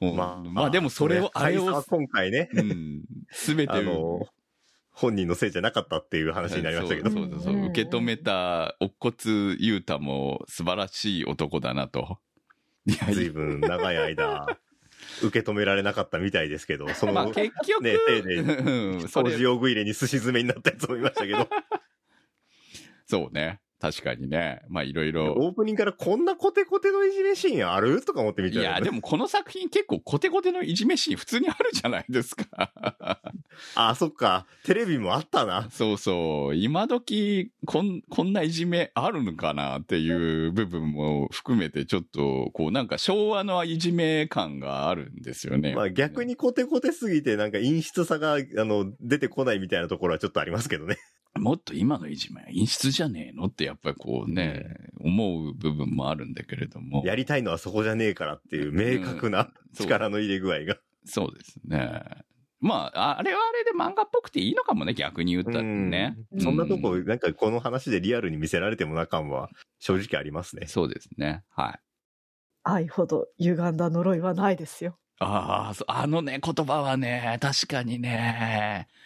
[0.00, 4.26] う んまあ、まあでもそれを、あれを今回ね、うん、すべてあの、
[4.98, 7.10] 本人のせいじゃなかったっていう話になりましたけど。
[7.10, 12.18] そうそうそう受け止めた、乙骨雄太も素晴らしい男だなと。
[12.84, 14.58] いや、随分長い間、
[15.22, 21.48] 受け止められなかったみたいですけど、その、まあ結局、ね丁寧に掃除用具入れに寿司詰めになったやつもいましたけど、
[23.06, 23.60] そうね。
[23.80, 24.62] 確かにね。
[24.68, 25.34] まあいろいろ。
[25.38, 28.02] オープニングからこんなコテコテのいじめシーンある？
[28.02, 32.72] とか思ってみいたら、や、でもこの作品結構コテコテのいじめシーン普通にあるじゃないですか。
[33.76, 34.46] あ、そっか。
[34.64, 35.68] テレビもあったな。
[35.70, 36.56] そうそう。
[36.56, 45.74] 今時、こん、こんないじめあるのかなっていう部分も含めて、ちょっと、こうなんか昭和のいじめ感があるんですよね。
[45.74, 50.96] まあ逆にコテコテすぎてなんか陰湿さが、あの、出てこないみたいなところはちょっとありますけどね。
[51.38, 54.64] もっと今のいじめは陰湿じゃねえのってやっぱりこうね、
[55.00, 57.02] 思う部分もあるんだけれども。
[57.04, 60.76] やりたいのはそこじゃねえからっていう明確な力の入れ具合が。
[61.04, 62.02] そうですね。
[62.60, 66.16] まあ、あれはあれで漫画っぽくていいのかもね、逆に言ったってね。
[66.32, 69.48] うんそんなとこ、うなんかこの話でリアルに見せられてもな感は
[69.78, 70.66] 正直ありますね。
[70.66, 71.44] そうですね。
[71.50, 71.78] はい。
[72.64, 74.98] 愛ほど歪んだ呪いはないですよ。
[75.20, 78.97] ああ、そうあのね、言葉はね、確かにね、お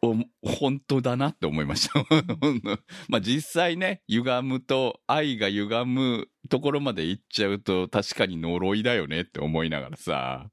[0.00, 2.04] 本当だなって思いました。
[3.08, 10.50] まあ実際ね、歪むと、愛が歪むところまで行っちゃうと、確かに呪いだよねって思いながらさ、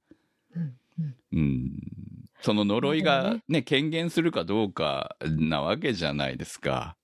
[1.31, 1.71] うん。
[2.41, 6.97] その呪いまあがねね、権限するかどうかなわけじゃないですか。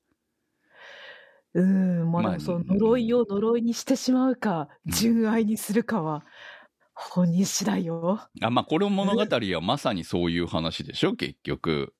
[1.53, 6.23] うん、まあその呪いを呪いにしてしまうか、純愛にするかは、
[6.93, 8.19] 本人次第よ。
[8.41, 11.93] あ、まあこの物語はまさにそういう話でしょ、結局。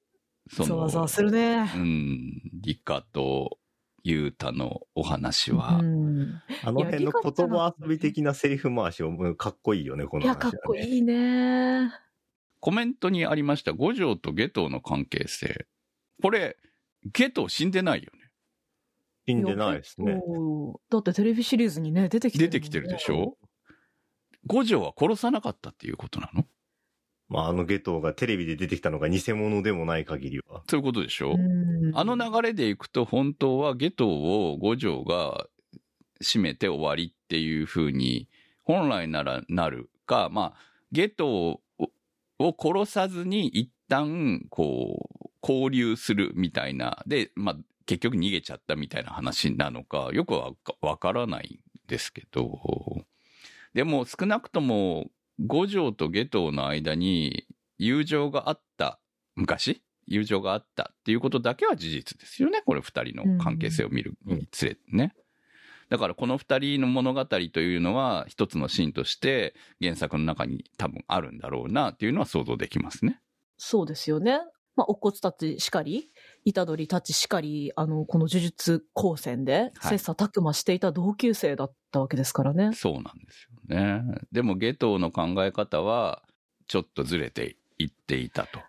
[0.49, 1.71] そざのわざわするね。
[1.75, 3.59] うん、リカと
[4.03, 5.79] ユータのお話は。
[5.79, 10.51] うんあの辺の言葉遊び的なセリフ回しをかっこいいよね、このいや、話は、ね。
[10.51, 11.91] かっこいいね。
[12.59, 15.67] コメントにありました、五条とゲトウの関係性。
[16.21, 16.57] これ、
[17.13, 18.31] ゲトウ死んでないよね。
[19.27, 20.19] 死んでないですね。
[20.89, 23.37] だってテレビシリーズにね、出てきて出てきてるでしょ？
[24.45, 26.45] 五条は殺さなかったっていうことなの？
[27.29, 30.63] まあ、あのゲトウがテレビで出てきたのが偽物でもない限りは。
[30.67, 31.91] そういうことでしょ、うん。
[31.95, 35.45] あの流れでいくと、本当はゲトウを五条が
[36.21, 38.27] 締めて終わりっていう風に、
[38.63, 40.59] 本来ならなるか、まあ、
[40.91, 41.91] ゲトウを
[42.39, 53.03] を殺さずに一旦、こう、交流するみたいな、で、まあ、結局逃げちゃったみたいな話なのか、よくわかわからないんですけど、
[53.73, 55.07] でも少なくとも、
[55.45, 57.45] 五条とゲトウの間に
[57.77, 58.99] 友情があった、
[59.35, 59.81] 昔？
[60.07, 62.63] 友情があったっていうことだけは事実ですよね。
[62.65, 65.13] これ二人の関係性を見るにつれてね。
[65.89, 73.19] だからこの二人の物語というのは一つのシーンとして原作の中に多分あるんだろうなっていうのは想像できますね。
[73.57, 74.39] そうですよね。
[74.75, 76.09] まあ、お骨たちしかり、
[76.53, 82.71] 虎杖たちしかり、あの、この呪術高専で、はい切磋琢磨していた同級生だったわけですからね。
[82.73, 84.03] そうなんですよね。
[84.31, 86.23] でもゲトウの考え方は
[86.67, 88.59] ちょっとずれていっていたと。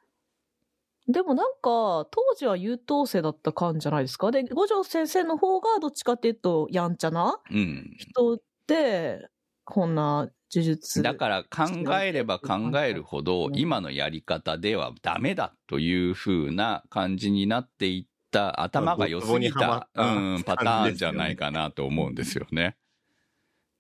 [1.09, 4.31] でもなんか、当時は優等生だった感じゃないですか？
[4.31, 7.97] で、五条先生の方がどっちかっていうと、やんちゃなうん。
[7.99, 9.29] 人で、
[9.65, 11.03] こんな呪術。
[11.03, 11.69] だから考
[12.01, 20.05] えれば考えるほど今のやり方ではダメだという風な感じになっていった頭が良すぎたう
[20.39, 22.77] ん、パターンじゃないかなと思うんですよね。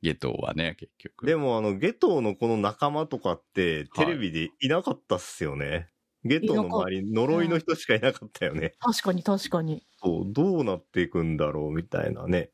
[0.02, 1.26] ゲトウはね、結局。
[1.26, 5.88] でもあの、ゲトウのこの仲間とかって、テレビでいなかったっすよね。
[6.24, 8.74] ゲトウの周り、呪いの人しかいなかったよね。
[8.80, 9.86] 確かに確かに。
[10.02, 10.24] そう。
[10.26, 12.50] どうなっていくんだろうみたいなね。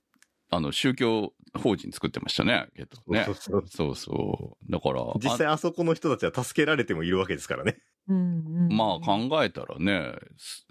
[0.51, 3.35] あの、宗教法人作ってましたね、ゲトねそう。
[3.35, 4.73] そうそうそう。
[4.73, 7.79] だから、実際あそこの人たちは助けられてもいるわけですからね。
[8.09, 10.15] うんうんまあ考えたらね、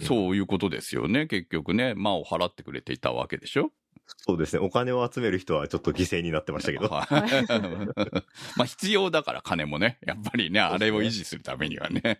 [0.01, 1.27] そういうことですよね。
[1.27, 3.71] 結局ね、魔を払ってくれていたわけでしょ
[4.07, 4.59] そうですね。
[4.59, 6.87] お金を集める人はちょっと犠牲になってましたけど。
[6.89, 7.07] はい
[8.57, 9.97] まあ必要だから金もね。
[10.05, 12.17] やっぱりね、あれを維持するためにはね。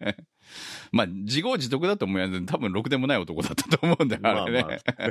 [0.91, 4.79] まあ自業自得だと思うやつ多分ろくでもない男だったと思うんだよ、あれね。
[4.97, 5.05] ま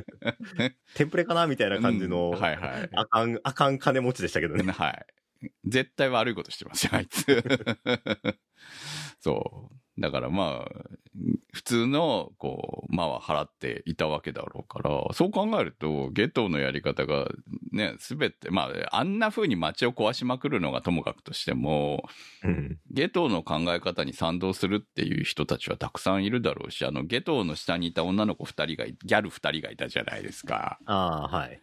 [0.65, 2.89] あテンプレかなみたいな感じの、うんはいはい。
[2.93, 4.73] あかん、あかん金持ちでしたけどね。
[4.73, 5.07] はい。
[5.65, 7.45] 絶対悪いことしてますよ、あいつ。
[9.21, 9.84] そう。
[9.99, 10.85] だからまあ、
[11.53, 17.29] 普通の、こう、魔は払っていたわけだろうから、そう考えると、ゲトのやり方が、
[17.71, 22.09] ね、すべて、まあ、あんな風に街を壊しまくるのがともかくとしても、
[22.43, 22.79] うん。
[22.91, 30.79] ゲトの考え方に賛同するっていう人たちはたくさんいるだろうし、あの、ゲトの下にいた女の子二人がい、ギャル二人がいたじゃないですか。
[30.87, 31.61] ああ、はい。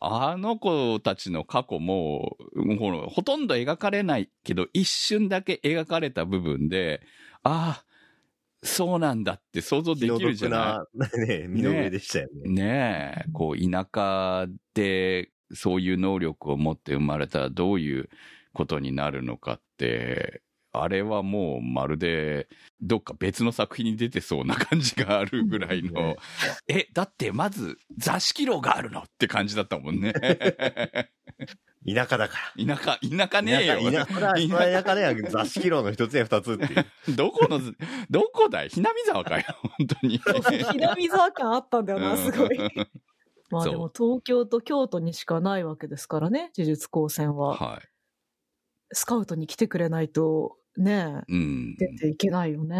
[0.00, 2.36] あの子たちの過去も、
[3.08, 7.00] ほとんど描かれないけど、一瞬だけ描かれた部分で、
[7.42, 7.84] ああ、
[8.62, 12.62] そうなんだって想像できるじゃな気の毒な、ね、身の上でしたよいね。
[12.62, 18.08] ねえ、こう、田舎でそういう能力を持って生まれたらどういう
[18.52, 20.42] ことになるのかって、
[20.82, 22.48] あれはもうまるで
[22.80, 26.16] どっか別の作品に出てそうな感じがあるぐらいのね、
[26.68, 30.12] え、だってまず座敷牢があるのって感じだったもんね。
[31.86, 33.42] 田舎だか田舎、田舎ら。
[33.42, 33.92] ねえよ。
[33.92, 35.30] 田舎、田舎だ、田舎だよ。
[35.30, 36.86] 座敷牢の一つや二つっていう。
[37.14, 37.60] どこの、
[38.10, 38.68] どこだい？
[38.68, 39.44] ひなみ沢かよ、
[39.78, 40.20] 本当に。
[40.74, 42.56] 南沢感あったんだよな、すごい。
[42.56, 42.70] う ん
[43.48, 47.54] まあでも東京と京都にしかないわけですからね、呪術高専は。
[47.54, 47.80] は
[48.92, 51.32] スカウトに来てくれないと、ねい。
[51.32, 51.76] うん。
[51.76, 52.76] 出ていけないよね。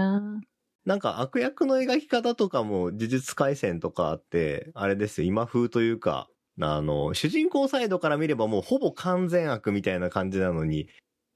[0.85, 6.29] なんか悪役の描き方とかも呪術廻戦とかあって、あれですよ、今風というか、
[6.61, 10.89] あの、主人公サイドから見ればもうほぼ完全悪みたいな感じなのに、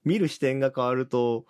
[0.05, 1.47] 見る視点が変わると、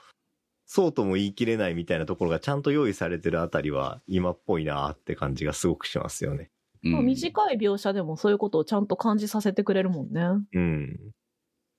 [0.66, 6.48] そうとも言い切れないみたいなところがちゃんと用意されてるあたりは今っぽいなって感じがすごくしますよね。
[6.84, 10.22] うんまあ短い描写でもそういうことをちゃんと感じさせてくれるもんね。
[10.52, 11.10] うん。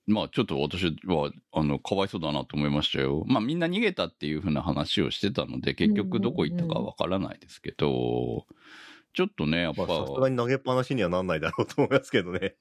[0.06, 3.24] まあちょっと私は、あの、かわいそうだなと思いましたよ。
[3.26, 8.46] まあみんな逃げたっていうふうな話をしてたので、結局どこ行ったかわからないですけど、
[9.14, 12.56] ちょっとね、やっぱ、まあさすがに投げっぱなしにはなんないだろうと思いますけどね。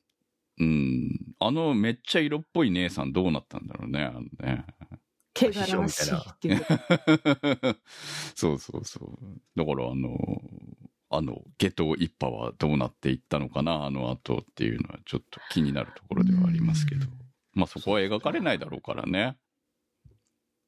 [0.60, 4.66] うん、あのめっちゃ色っぽい姉さんどうなったんだろうね、あのね。
[5.34, 6.66] 怪我らしいっていう。
[8.36, 9.42] そうそうそう。
[9.56, 10.42] だからあの、
[11.10, 17.08] あの、下等一派はどうなっていったのかな、あの後っていうのはちょっと気になるところではありますけど。
[17.54, 19.38] まあそこは描かれないだろうからね。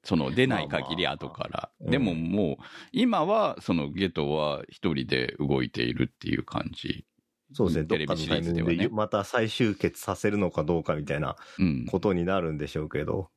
[0.04, 1.72] その出ない限り後から。
[1.80, 7.06] まあでももう、今はそのゲトは一人で動いているっていう感じ。
[7.54, 7.84] そうですね。
[7.86, 11.86] どテレビシっかのタイリーズではねミングでまた再集結させるのかどうかみたいなうん。
[11.86, 13.30] ことになるんでしょうけど。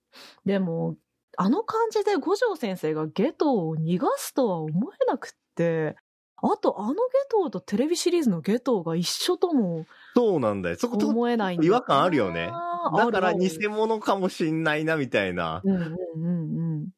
[0.44, 0.96] でも、
[1.36, 5.94] あの感じで五条先生がゲトを逃がすとは思えなくって、
[6.38, 6.98] あとあのゲ
[7.30, 10.76] トとテレビシリーズのゲトが一緒ともそうなんだよ。
[10.76, 15.60] そこと思えないんだ違和感あるよねあーだからあるある偽物かもしんないな、みたいな。
[15.62, 16.88] うんうんうんうん。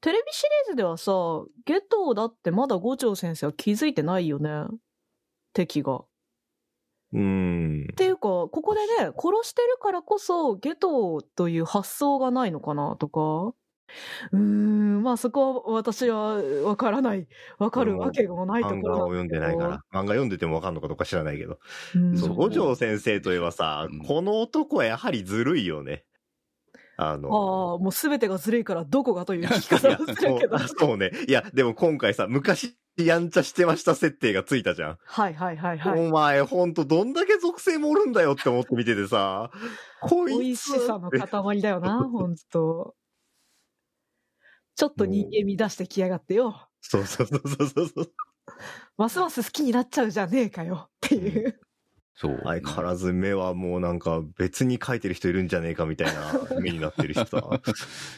[0.00, 1.12] テレビシリーズではさ、
[1.64, 4.66] ゲトだってまだ五条先生は気づいてないよね。
[5.52, 6.02] 敵が。
[7.12, 7.94] うんっ。
[7.94, 13.54] ていうか、ここでね、殺してるからこそ、ゲトという発想がないのかなとか。
[14.32, 17.26] うーん、まあそこは私はわからない。
[17.58, 19.76] わかるわけがないと漫ころ画を読んでないから。
[19.92, 21.58] 漫画読んでてもわかんのかどうか知らないけど。
[22.36, 26.04] 五条先生といえばさ、うんこの男はやはりずるいよね。
[26.96, 27.30] あああ、の、
[27.78, 30.58] もうすべてがずるいからどこがという聞き方をするけど。
[30.58, 31.10] そ うそうね。
[31.28, 34.98] いや、でも今回さ、昔やんちゃしてました設定がついたじゃん。
[35.04, 36.08] はいはいはいはい。
[36.08, 39.50] お前、ほんと、どんだけ属性盛るんだよって思って見ててさ、
[40.02, 40.38] こいつ。
[40.40, 42.94] 美味しさの塊だよな、ほんと。
[44.80, 46.56] ちょっと人間乱してきやがってよ。
[46.80, 48.12] そうそうそうそうそうそう。
[48.96, 51.60] ますます好きになっちゃうじゃねえかよっていう。
[52.14, 52.40] そう。
[52.44, 57.60] 相変わらず目はもうなんか別に描いてる人いるんじゃねえかみたいな 目になってるしさ。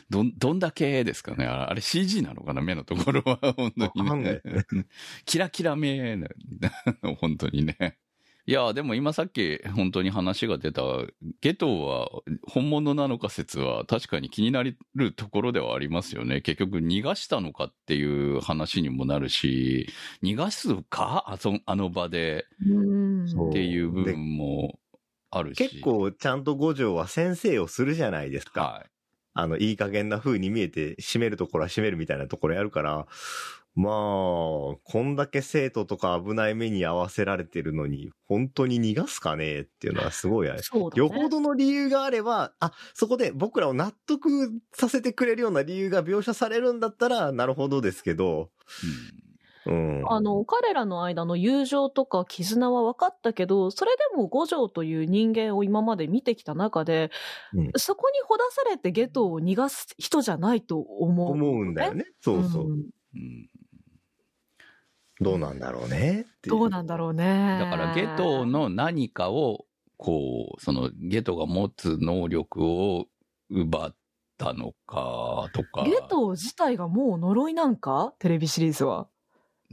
[0.08, 4.40] どん、どんだけですかねああれ CG なのかな目のところは、本当にね。
[5.26, 6.28] キラキラ目な、
[7.18, 7.98] 本当にね。
[8.44, 10.82] いや、でも今さっき本当に話が出た、
[11.40, 12.08] ゲトは
[12.42, 14.76] 本物なのか説は確かに気になる
[15.12, 16.40] ところではありますよね。
[16.40, 19.88] 結局逃がしたのかっていう話にもなるし、
[20.24, 21.24] 逃がすか？
[21.28, 22.46] あそあの場で
[23.48, 24.80] っていう部分も
[25.30, 25.58] あるし。
[25.58, 28.62] 結構ちゃんと五条は先生をするじゃないですか。
[28.62, 28.90] はい。
[29.34, 33.06] あの、いい加減な風に見えて、締めるところは締めるみたいなところやるから、
[33.74, 40.62] まあ、こんだけ生徒とか危ない目に合わせられてるのに、本当に逃がすかねっていうのはすごいあれ。
[40.62, 40.98] そうだね。
[40.98, 48.50] よほどの理由があれば、あ、そこで僕らを納得させてくれるような理由が描写されるんだったら、なるほどですけど、
[49.64, 50.02] うん。
[50.08, 57.10] あの、彼らの間の友情とか絆は分かったけど、それでも五条という人間を今まで見てきた中で、
[57.54, 61.32] うんそこにほだされてゲトを逃がす人じゃないと思う。
[61.32, 62.04] 思うんだよね。
[62.20, 62.64] そうそう。
[62.64, 62.70] ん
[63.14, 63.51] うん
[65.22, 66.48] どうなんだろうねう。
[66.48, 67.58] どうなんだろうね。
[67.60, 69.66] だからゲトの何かを、
[69.96, 73.06] こう、そのゲトが持つ能力を
[73.50, 73.94] 奪っ
[74.38, 75.84] たのかとか。
[75.84, 78.14] ゲト自体がもう呪いなんか？
[78.18, 79.08] テレビシリーズは。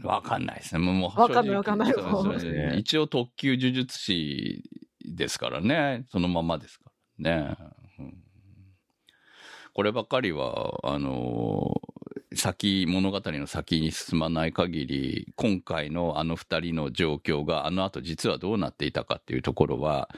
[0.03, 0.79] わかんないですね。
[0.79, 4.63] もうわかんないわかんない一応特級呪術師
[5.03, 6.05] ですからね。
[6.11, 7.57] そのままですからね。
[7.99, 8.23] うん
[9.71, 11.79] こればかりは、あの
[12.35, 20.09] 先、物語の先に進まない限り、今回のあの二人の状況があの後実はどうなっていたかっていうところは、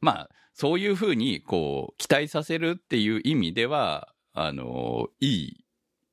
[0.00, 5.64] まあ、そういうふうに、こう、期待させるっていう意味では、あのいい、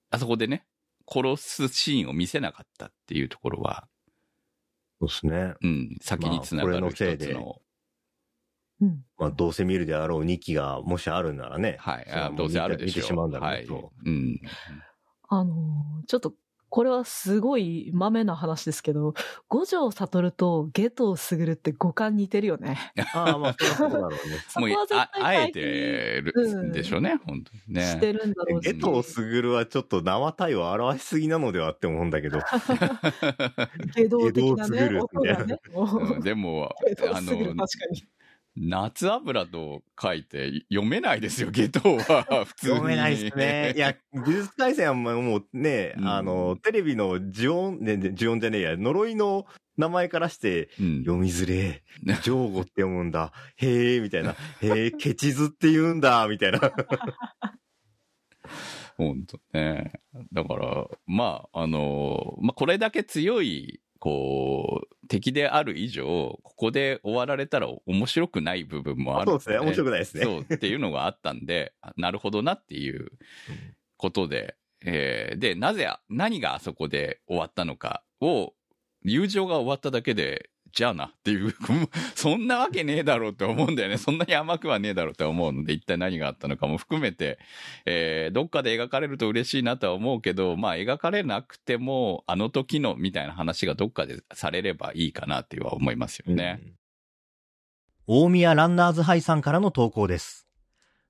[0.10, 0.66] あそこでね、
[1.08, 3.88] 殺すシーンを見せなかったっていうところは、
[4.99, 5.53] そうですね。
[5.62, 7.62] うん、先につながるまあこれのせいで一つの、
[8.82, 9.05] うん。
[9.18, 11.78] まあ、どうせ見るであろう2期がもしあるならね。
[11.80, 12.95] はい、あどうせあるでしょう。
[12.97, 13.66] 見てしまうんだろうはい。
[13.66, 14.41] うん。
[15.30, 16.34] あのーちょっと、
[16.69, 19.13] これはすごい豆な話ですけど、
[19.47, 22.78] 五条悟とゲトウスグルって五感似てるよね。
[23.13, 24.17] ああ、まあ、そうだろうね。
[24.47, 27.82] そこは絶対ああえてるんでしょうね、本当にね。
[27.84, 28.71] してるんだろうし。
[28.71, 32.39] ゲトウスグルはちょっと生体を表しすぎなのではって思うんだけど。
[32.39, 35.59] 下道的なね、音がね。
[35.73, 36.73] うんでも
[37.13, 37.55] あの、確か
[37.91, 38.07] に。
[38.60, 42.45] 夏油と書いて読めないですよ、ゲトウは。
[42.45, 42.74] 普通に。
[42.74, 43.74] 読めないですね。
[43.76, 49.45] いや、呪術廻戦はもうね、うんあの、テレビの呪音、ね、ね呪音じゃねえや、呪いの
[49.78, 51.84] 名前からして、うん、読みづれえ、
[52.24, 54.32] ジョーゴって読むんだ、へえ、みたいな、
[54.62, 56.60] へえ、ケチズって言うんだ、みたいな。
[58.97, 59.93] 本当ね。
[60.34, 70.23] だから、まあ、あの、まあ、これだけ強い、こう、敵である以上、ここで終わられたら面白くない部分もあるそうですね、面白くないですね。
[70.23, 73.11] そうっていうのがあったんで、なるほどなっていう
[73.97, 78.53] ことで、えーで、なぜ、何があそこで終わったのかを、
[79.03, 81.53] 友情が終わっただけで、じゃあなっていう、
[82.15, 83.97] そんなわけねえだろうって思うんだよね。
[83.97, 87.39] そんなに甘くはねえだろうって思うので、一体何があったのかも含めて、
[87.86, 96.61] えーどっかで描かれると嬉しいなとは思うけど、まあ描かれなくても、あの時のみたいな話がどっかでされればいいかなっては思いますよね。
[98.05, 100.47] 大宮ランナーズハイさんからの投稿です。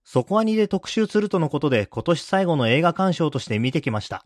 [0.04, 4.26] そこアニで特集するとのことで今年最後の映画鑑賞として見てきました。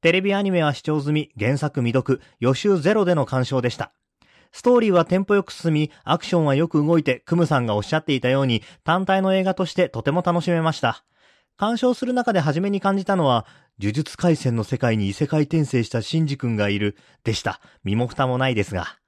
[0.00, 3.92] テレビアニメは視聴済み、原作未読、予習ゼロでの鑑賞でした。
[4.52, 11.04] ストーリーはテンポよく進み、アクションはよく動いて、クムさんがおっしゃっていたように、単体の映画としてとても楽しめました。
[11.56, 13.46] 鑑賞する中で初めに感じたのは、
[13.80, 17.60] 呪術廻戦の世界に異世界転生したシンジ君がいる、でした。
[17.82, 18.98] 身も蓋もないですが。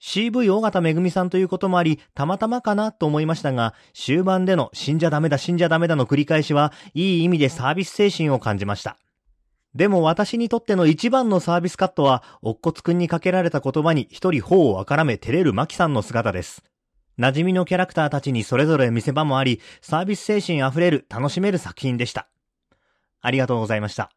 [0.00, 8.96] CV 尾形めぐみさんということもあり、たまたまかなと思いましたが、終盤での死んじゃダメだ死んじゃダメだの繰り返しは、いい意味でサービス精神を感じました。
[9.74, 16.64] でも私にとっての一番のサービスカットは、おっこつくんにかけられた言葉に一人頬をあからめ照れるマキさんの姿です。
[17.18, 22.28] 馴染みのキャラクターたちにそれぞれ見せ場もあり、サービス精神あふれる楽しめる作品でした。
[23.20, 24.10] ありがとうございました。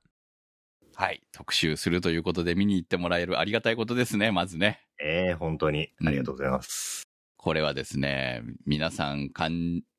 [0.95, 1.21] はい。
[1.31, 4.81] 特集するということで見に行ってもらえるありがたいことですね、まずね。
[4.99, 5.89] ええ本当に。
[6.03, 7.03] ありがとうございます。
[7.37, 9.29] これはですね、皆さん、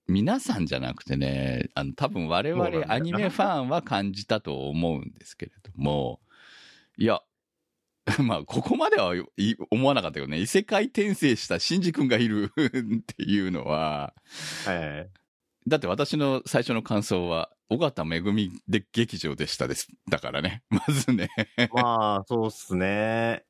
[0.07, 6.21] 皆さんじゃなくてね、あの、多分我々アニメファンは感じたと思うんですけれども、
[6.99, 7.21] いや、
[8.23, 14.15] まあ、ここまではい思わなかったけどね、異世界転生したシンジ君がいる っていうのは、
[14.67, 15.11] はい。
[15.67, 19.89] だって私の最初の感想は、尾形めぐみで劇場でしたです。
[20.11, 21.31] だからね、まずね、
[21.73, 23.45] まあ、そうっすね。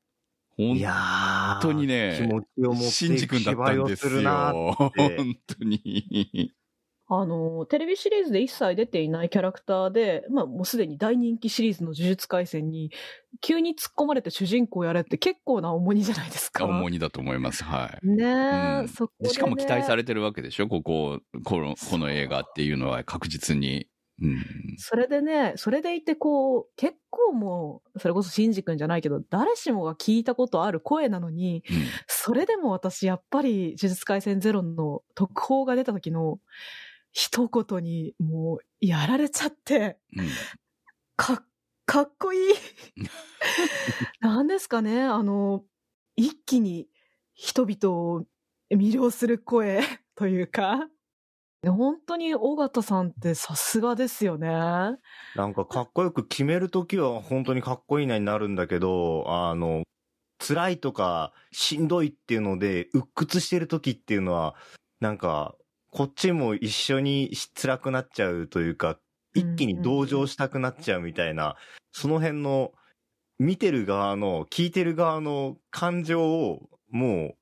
[0.57, 3.77] 本いやー本当にね気持ちを持ってシンジ君だったんですよ。
[3.77, 6.53] 芝居をするな本って当に。
[7.07, 12.93] あの、テレビシリーズで一切出ていないキャラクターで、まあもうすでに大人気シリーズの呪術廻戦に、
[13.43, 16.65] 急に突っ込まれて主人公やれって結構な重荷じゃないですか。
[16.65, 17.63] 重荷だと思います。
[17.63, 18.07] はい。
[18.09, 19.35] ねえ、うんそこで、ね。
[19.35, 20.67] しかも期待されれてるわけでしょ？
[20.67, 23.87] ここ、この、この映画っていうのは確実に。
[24.21, 24.45] うん。
[24.79, 36.39] それでね、それでいてこう、結構もう、それこそシンジ君じゃないけど、誰しもが聞いたことある声なのに、うんそれでも私やっぱり呪術廻戦ゼロの特報が出た時の
[37.12, 40.27] 一言にもうやられちゃって、うん
[41.17, 41.45] かっ
[41.87, 42.55] かっこいい。
[44.21, 45.65] なんですかね、あの、
[46.17, 46.89] 一気に
[47.35, 48.27] 人々を
[48.71, 49.83] 魅了する声
[50.15, 50.89] というか、
[51.71, 54.49] 本当に尾形さんってさすがですよね。
[54.49, 59.83] なんかかっこよく決めるときは本当にかっこいいなになるんだけど、あの、
[60.39, 64.55] 辛いとかしんどいっていうので、鬱屈してるときっていうのは、
[65.01, 65.55] なんか、
[65.91, 68.99] こっちも一緒に辛くなっちゃうというか、
[69.35, 71.57] 一気に同情したくなっちゃうみたいな、
[71.93, 72.73] その辺の、
[73.39, 77.35] 見てる側の、聞いてる側の感情を、も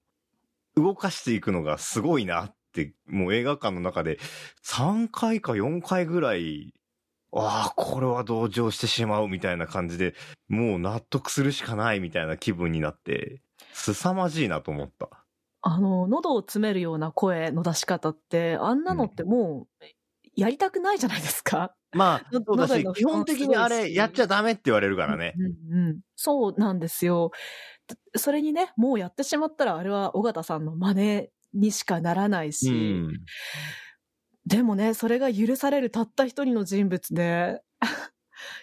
[0.76, 2.61] う、動かしていくのがすごいなって、
[3.06, 4.18] もう映画館の中で、
[4.62, 6.74] 3回か4回ぐらい、
[7.34, 10.14] ああ、これは同情してしまうみたいな感じで、
[10.48, 13.40] もう納得するしかないみたいな気分になって、
[13.72, 15.08] 凄まじいなと思った。
[15.62, 19.84] あの、喉を詰めるような声の出し方って、あんなのってもう、
[20.34, 21.74] やりたくないじゃないですか。
[21.92, 25.34] まあ、 のそうだし基本的にあれ、やっちゃダメって言われるからね。
[25.36, 27.32] うんうんうんそうなんですよ。
[28.16, 33.20] それにね、もうやってしまったら、あれは尾形さんの真似にしかならないし、うん。
[34.46, 37.62] でもね、それが許されるたった一人の人物で、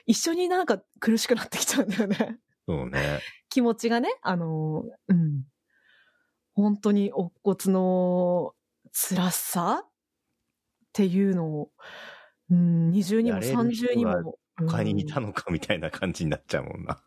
[0.06, 2.40] 一緒になんか苦しくなってきちゃうんだよね。
[2.68, 3.20] そうね。
[3.50, 5.44] 気持ちがね、あの、うん。
[6.54, 8.54] 本当に乙骨の
[8.92, 9.90] 辛さっ
[10.92, 11.72] ていうのを、
[12.50, 14.40] うん、二重にもやれる三人が重にも。
[14.68, 17.02] 他にいうんたのかみたいな感じになっちゃうもんな。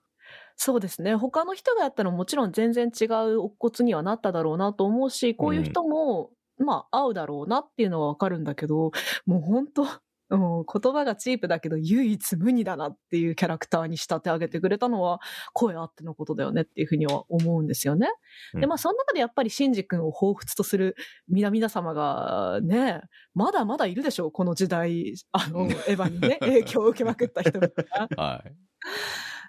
[0.57, 1.15] そうですね。
[1.15, 8.93] 他の人がやったらもちろん全然違う乙骨にはなっただろうなと思うし、こういう人も、まあ合うだろうなっていうのはわかるんだけど、
[9.27, 9.87] もう本当、
[10.31, 15.21] うん、言葉がチープだけど唯一無二だなっていうキャラクターに仕立て上げてくれたのは
[15.53, 18.09] 声あってのことだよねっていうふうには思うんですよね。
[18.55, 20.97] で、まあその中でやっぱりシンジ君を彷彿とする
[21.29, 23.03] 皆々様がね、
[23.35, 28.09] まだまだいるでしょう、この時代、あの、エヴァにね、影響を受けまくった人々が。
[28.17, 28.55] はい。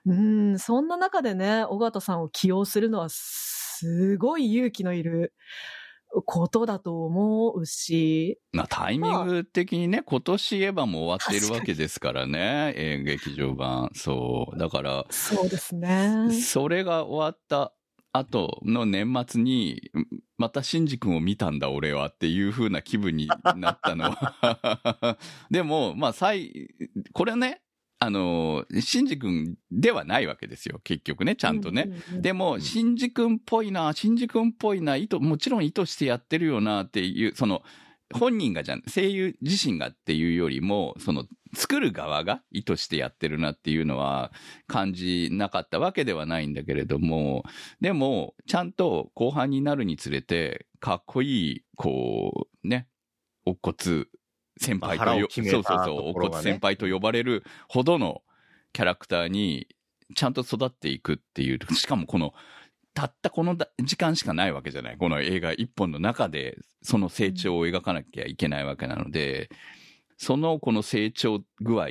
[0.06, 5.34] うん、そんな中でね、尾形さんを起用するのはすごい勇気のいる
[6.26, 13.90] ことだと思うし、まあ、タイミング的にね、今年エヴァも終わっているわけですからね、演劇場版。
[13.96, 14.60] そう。
[14.60, 16.32] だから、そうですね。
[16.34, 17.74] それが終わった
[18.12, 19.92] 後の年末に、
[20.38, 25.18] またシンジ君を見たんだ俺はっていう風な気分になったのは。
[25.50, 26.70] でも、まあ、最、
[27.14, 27.62] これね、
[28.04, 30.82] あの、シンジ君ではないわけですよ。
[30.84, 31.90] 結局ね、ちゃんとね。
[32.12, 37.64] でも、シンジ君っぽいな、シンジ君っぽいな、意図、もちろん意図してやってるよなっていう、その、
[38.14, 41.26] 本人がじゃん、声優自身がっていうよりも、その、
[41.56, 44.32] 作る側が意図してやってるなっていうのは
[44.68, 47.46] 感じなかったわけではないんだけれども、
[47.80, 52.90] でも、ちゃんと後半になるにつれて、かっこいい、こう、ね、
[53.46, 54.06] 乙骨
[54.60, 58.22] 先輩とよ、腹を決めたそうそうそう、乙ところがね骨先輩と呼ばれるほどの
[58.74, 59.68] キャラクターに、
[60.16, 62.34] ちゃんと育っていくっていう、しかもこの、
[62.94, 64.98] たったこのだ時間しかないわけじゃない。
[64.98, 69.50] この映画一本の中で、その成長を描かなきゃいけないわけなので、
[70.18, 71.88] そのこの成長具合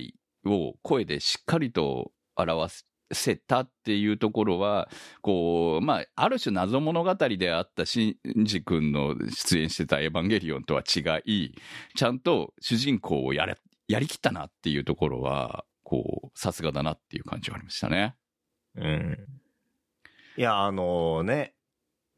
[0.46, 4.88] を声でしっかりと表せたっていうところは、
[5.20, 11.54] こう、まあ、ある種謎物語であったシンジ君の出演してたエヴァンゲリオンとは違い、
[11.96, 13.56] ちゃんと主人公をやれ、
[13.88, 18.14] やりきったなっていうところは、こう、さすがだなっていう感じはありましたね。
[18.76, 19.18] うん。
[20.36, 21.54] いや、あのね、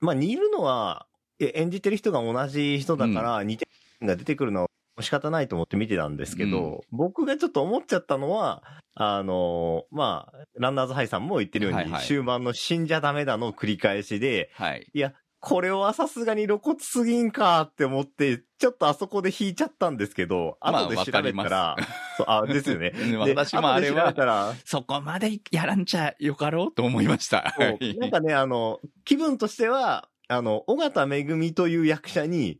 [0.00, 1.06] まあ、似るのは、
[1.40, 4.68] え演じてる人が同じ人だから、似てる人が出てくるのは
[5.00, 8.62] 仕方ないと思って見てたんですけど、僕がちょっと思っちゃったのは、
[8.94, 14.86] あのまあ、ランナーズハイさんも言ってるように、はいはい終盤の死んじゃダメだの繰り返しで、はい。
[14.92, 21.86] いや、これはさすがに露骨すぎんかって思って、ちょっとあそこで引いちゃったんですけど、まあ後で調べたら、わか
[22.16, 22.92] そうあ、ですよね。
[22.96, 27.54] で私もあれはそこまでやらんちゃよかろうと思いました。
[27.98, 32.58] なんかね、あの、気分としては、あの、尾形めぐみという役者に、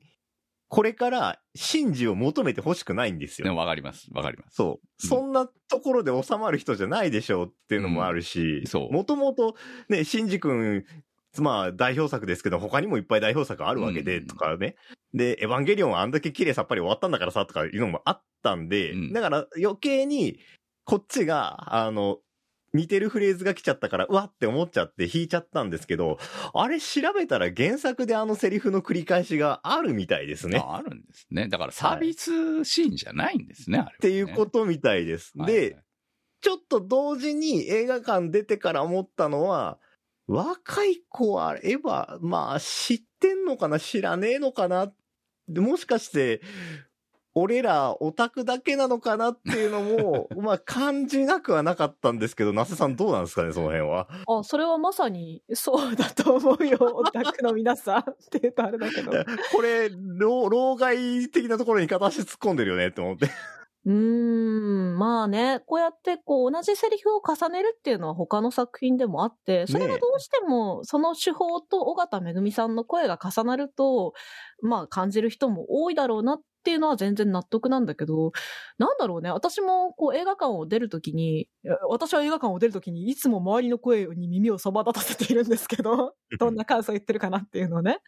[0.75, 3.61] これから、真珠を求めてほしくないんですでもよ。
[3.61, 4.09] わかります。
[4.12, 4.57] わかります。
[4.57, 4.87] そう。
[5.05, 9.55] うんそんなところで収まる人じゃないでしょうっていうのもあるしうん、そうもともと、
[9.89, 10.85] ね、真珠くん、
[11.39, 14.75] まあ、代表作ですけど、他にもいっぱい代表作あるわけで、うんとかね。
[15.12, 20.41] で、エヴァンゲリオンはあんだけ綺麗さっぱり終わったんだからさ、とかいうのもあったんで、うんだから余計に、
[20.85, 22.18] こっちが、あの、
[22.75, 26.18] 似てるフレーズが来ちゃったから、うわって思っちゃって弾いちゃったんですけど、
[26.53, 30.59] あれ調べたら原作であのセリフの繰り返しがあるみたいですね。
[30.59, 31.49] ああるんですね。
[31.49, 35.33] だからサービスシーンじゃないんですね、あれはねっていうことみたいです。
[35.39, 35.79] はいで、
[36.41, 39.79] ちょっと同時に映画館出てから思ったのは、
[40.27, 43.79] 若い子はエヴァ、まあ知ってんのかな？
[43.79, 44.93] 知らねえのかな？
[45.49, 46.43] でもしかして、
[47.35, 54.09] 俺らオタクだけなのかなっていうのも、 まあ感じなくはなかったんですけど、那須さんどうなんですかね、その辺は。
[54.26, 59.11] あ、それはまさにそうだと思うよ、オタクの皆さんって言うとあれだけど。
[59.53, 63.28] これ、老老害的なところに片足突っ込んでるよねって思って。
[63.87, 74.14] うーん、まあね、こうやってこう同じセリフを重ねるっていうのは他の作品でもあって、それがどうしてもその手法と尾形めぐみさんの声が重なると、
[74.62, 78.32] まあ感じる人も多いだろうなっていうのは全然納得なんだけど、
[78.78, 81.51] なんだろうね、私もこう映画館を出るときに、
[81.91, 87.99] 私は映画館を出るときにいつも周りの声に耳をそば立たせているんですけど、 どんな感想言ってるかなっていうのをね。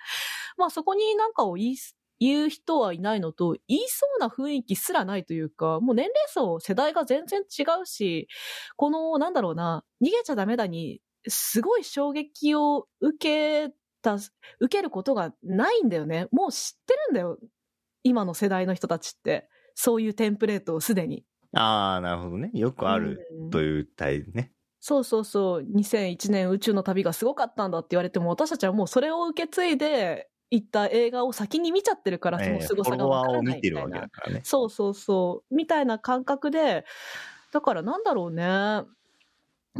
[0.57, 8.29] まあそこになんかを言いす言う人はいないのと、言いそうな雰囲気すらないというか、もう年齢層、世代が全然違うし、
[8.77, 14.31] この、なんだろうな、逃げちゃダメだに、すごい衝撃を受けた、受
[14.69, 16.29] けることがないんだよね。
[16.31, 17.39] もう知ってるんだよ。
[18.03, 19.49] 今の世代の人たちって。
[19.77, 21.25] そういうテンプレートをすでに。
[21.53, 22.51] ああ、なるほどね。
[22.55, 24.53] よくあるうんという体ね。
[24.81, 25.65] そうそうそう。
[25.65, 34.01] 2001年宇宙の旅がすごかったんだって言われても、私たちはもうそれを受け継いで、行った映画を先に見ちゃってるから、その凄さがわからないみたいな。
[34.01, 34.41] けだからね。
[34.45, 35.55] そうそうそう。
[35.55, 36.85] みたいな感覚で、
[37.53, 38.83] だからなんだろうね。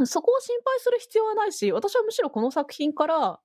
[0.05, 3.39] そこを心配する必要はないし、私はむしろこの作品から、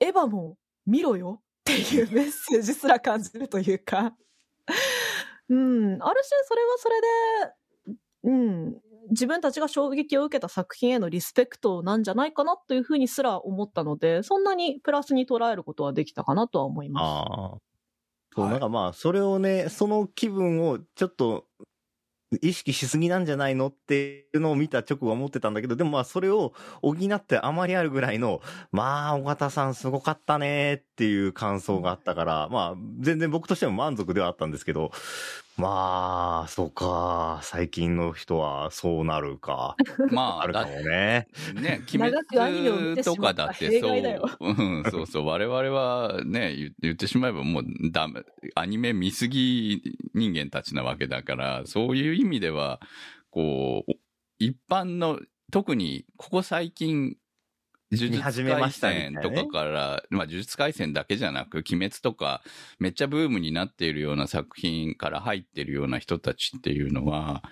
[0.00, 4.16] エヴァも見ろよっていうメッセージすら感じるというか。
[5.48, 6.02] うん。
[6.02, 8.82] ある種それはそれで、うん。
[9.10, 17.66] 自分たちが衝撃を受けた作品へのリスペクトなんじゃないかなというふうにすら思ったので、そんなにプラスに捉えることはできたかなとは思います。
[18.34, 21.46] そう、はいなんかまあ、それをね、その気分をちょっと
[22.42, 26.52] 意識しすぎなんじゃないのっていうのを見た直後は思ってたんだけど、でもまあ、それを
[26.82, 28.40] 補ってあまりあるぐらいの、
[28.72, 34.90] まあ、尾形さんすごかったねっていう感想があったから、まあ、全然僕としても満足ではあったんですけど、
[35.56, 39.74] まあ、そうか、最近の人はそうなるか、
[40.10, 41.28] まあ、だあるかもね。
[41.54, 44.00] ね、鬼長くアニメを見滅とかだってそう、
[44.40, 48.20] うん、そうそう、我々はね、言言ってしまえばもうダメ、
[48.54, 49.82] アニメ見すぎ
[50.14, 52.78] 人間たちなわけだから、そういう意味では、
[53.30, 53.92] こう、
[54.38, 57.16] 一般の、特にここ最近、
[57.92, 62.42] 呪術廻戦とかから、まあ呪術廻戦だけじゃなく、鬼滅とか、
[62.78, 67.44] めっちゃブームになっているような作品から入っているような人たちっていうのは、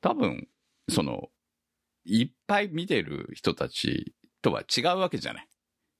[0.00, 0.48] 多分、
[0.88, 1.28] その、
[2.04, 5.48] いっぱい見てる人たちとは違うわけじゃない。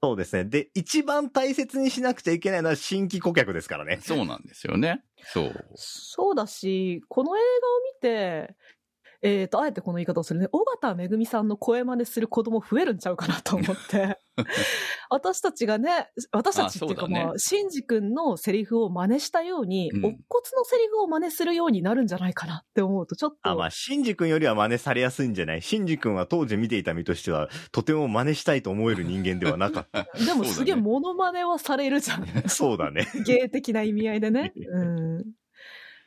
[0.03, 0.45] そうですね。
[0.45, 3.99] で、一番大切にしなくちゃいけないのは新規顧客ですからね。
[4.03, 5.03] そうなんですよね。
[5.32, 5.55] そう。
[5.74, 8.55] そうだし、この映画を見て、
[9.27, 14.20] えっ、と、あえてこの言い方をするね、尾形めぐみさんの声真似する子供増えるんちゃうかなと思って。
[15.11, 25.62] 私たちがね、私たちっていうかまあ、シンジ君のセリフを真似したように、うん乙骨のセリフを真似するようになるんじゃないかなって思うと、ちょっと、あ、まあ、シンジ君よりは真似されやすいんじゃない？
[25.62, 29.89] シンジ君は当時見ていた身としては、とても真似したいと思える人間ではなかっ
[30.24, 32.27] でもすげえモノマネはされるじゃん。
[32.27, 32.47] た。
[32.49, 33.09] そうだね。
[33.24, 34.53] 芸的な意味合いでね。
[34.55, 35.24] うん。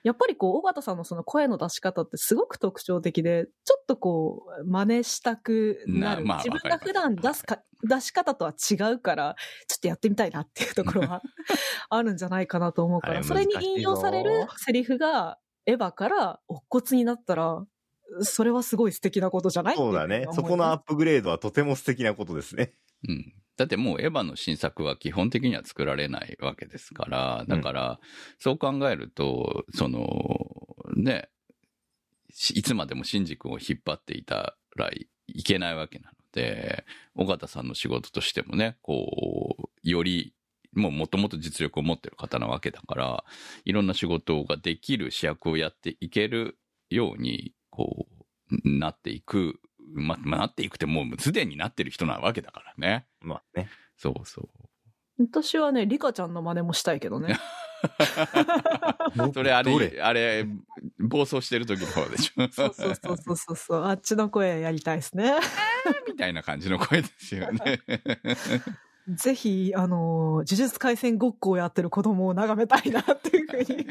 [0.04, 6.22] やっぱりこう、尾形さんのその声の出し方ってすごく特徴的で、ちょっとこう、真似したくなる。
[6.24, 9.36] なまあ自分が普段出すか、出し方とは違うから、
[9.68, 11.22] ちょっとやってみたいなっていうところは
[11.90, 17.66] あるんじゃないかなと思うから、それに引用されるセリフが、エヴァから乙骨になったら、
[18.22, 19.76] それはすごい素敵なことじゃない？
[19.76, 20.28] そうだね。
[20.32, 22.74] そこのアップグレードはとても素敵なことですね。
[23.08, 23.34] うん。
[23.58, 28.00] だってもうエヴァの新作は基本的には作られないわけですから、だから、
[28.40, 30.08] そう考えると、その、
[30.96, 31.28] ね、
[32.32, 34.90] しいつまでもシンジ君を引っ張っていたら
[35.28, 36.86] いけないわけなので、
[37.16, 40.34] 尾形さんの仕事としてもね、こう、より、
[40.72, 43.26] もうもともと実力を持ってる方なわけだから、
[43.66, 46.58] いろんな仕事ができる主役をやっていける
[46.90, 48.08] ように、こ
[48.52, 49.60] う、なっていく、
[49.94, 53.06] ま、まあなっていくってもうすでになってる人なわけだからね。
[53.22, 53.70] まあね。
[53.98, 54.50] そうそう。
[55.20, 57.38] 私はね、リカちゃんの真似もしたいけどね。
[59.34, 60.46] それあどれ、あれ、
[61.00, 63.86] 暴走してる時の方でしょそうそうそうそうそうそう。
[63.86, 65.34] あっちの声やりたいですね。
[66.08, 67.82] みたいな感じの声ですよね。
[69.08, 73.88] ぜひ、あのー呪術廻戦ごっこをやってる子供を眺めたいなっていうふうに。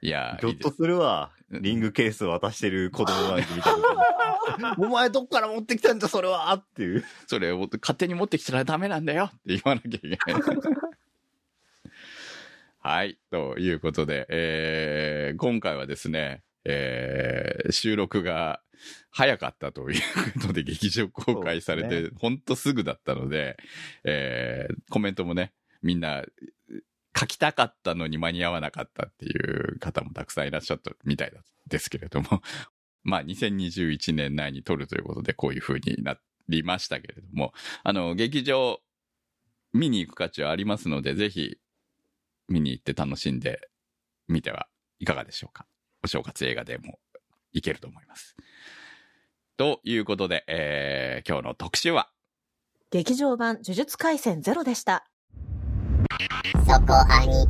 [0.00, 1.32] いや、ぎょっとすするわ。
[1.50, 3.84] リングケースを渡してる子供なんて見た時に。
[4.86, 7.04] お前どっから持ってきたんだそれはっていう。
[7.26, 10.18] それを勝手に持ってきたらダメなんだよって言わなきゃいけない。
[12.80, 13.18] はい。
[13.30, 18.62] ということで、えー今回はですね、えー収録が
[19.10, 20.00] 早かったという
[20.40, 23.56] ことで劇場公開されて、ほんとすぐだったので、
[24.04, 26.24] えーコメントもね、みんな
[27.18, 31.32] 書きたかったのに間に合わなかったっていう方もたくさんいらっしゃったみたい
[31.66, 32.42] ですけれども、
[33.02, 37.52] まあ2021年内に撮るということでこういう風になりましたけれども、
[37.82, 38.80] あの、劇場
[39.72, 41.58] 見に行く価値はありますので、ぜひ
[42.48, 43.68] 見に行って楽しんで
[44.28, 44.68] みては
[45.00, 45.66] いかがでしょうか。
[46.04, 47.00] お正月映画でも
[47.52, 48.36] いけると思います。
[49.56, 52.10] ということで、えー、今日の特集は、
[52.90, 55.10] 劇場版呪術廻戦ゼロでした。
[56.66, 57.48] そこアニ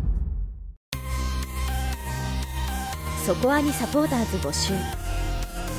[3.26, 4.72] そこアニサポーターズ募集。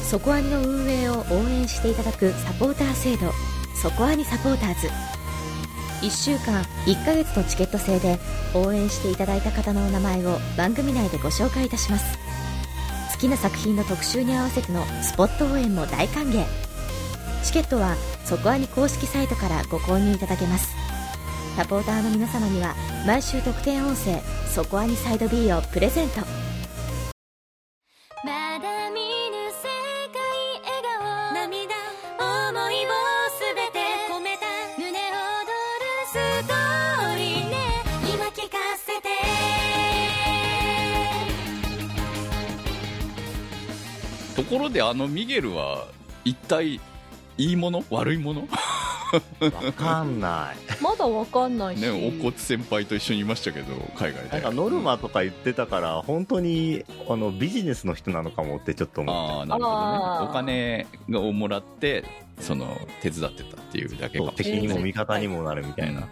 [0.03, 3.31] そこアニの運営を応援していただくサポーター制度。
[3.81, 4.87] そこアニサポーターズ。
[6.01, 8.19] 1週間1ヶ月のチケット制で
[8.53, 12.17] 応援していただいた方のお名前を番組内でご紹介いたします。
[13.13, 16.45] 好きな作品の特集に合わせてのスポット応援も大歓迎。
[17.43, 17.95] チケットは
[18.25, 20.75] そこアニ公式サイトからご購入いただけます。
[21.59, 22.73] サポーターの皆様には
[23.05, 26.21] 毎週特典音声「そこアニサイド B」をプレゼント。
[28.23, 29.67] まだ見ぬ世
[30.07, 30.21] 界
[30.63, 31.75] 笑顔涙
[32.17, 32.87] 思いを
[33.35, 34.45] すべて込めた
[34.77, 35.03] 胸躍
[35.83, 37.57] るストーリーね
[38.07, 39.09] 今聞かせて。
[44.37, 45.87] ところであのミゲルは
[46.23, 46.79] 一体
[47.37, 47.83] いいもの？
[47.89, 48.47] 悪いもの？
[49.41, 50.57] わかんない。
[50.99, 51.81] まだわかんないし。
[51.81, 54.29] ね、おこつ先輩と一緒にいましたけど、海外で。
[54.29, 62.03] なんかノルマとか言ってたから、本当に、あの、ビジネスの人なのかもってちょっと思っああ、なるほどねお金をもらって、
[62.39, 64.19] その、手伝ってたっていうだけ。
[64.35, 66.07] 敵にも味方にもなるみたいな。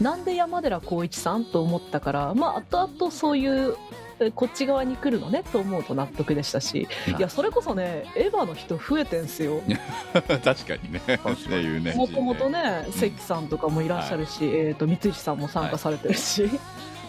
[0.00, 3.76] なんで山寺宏一さんと思ったから、まあ、後々そういう、
[4.18, 9.62] えこっち側に来るのねと思うと納得でしたし、うんいや、それこそね、エヴァの人増えてんすよ。
[10.12, 11.00] 確かにね。
[11.06, 11.94] っていうね。
[11.94, 16.48] もともとね、関さんとかもいらっしゃるし、えっ、と、三石さんも参加されてるし、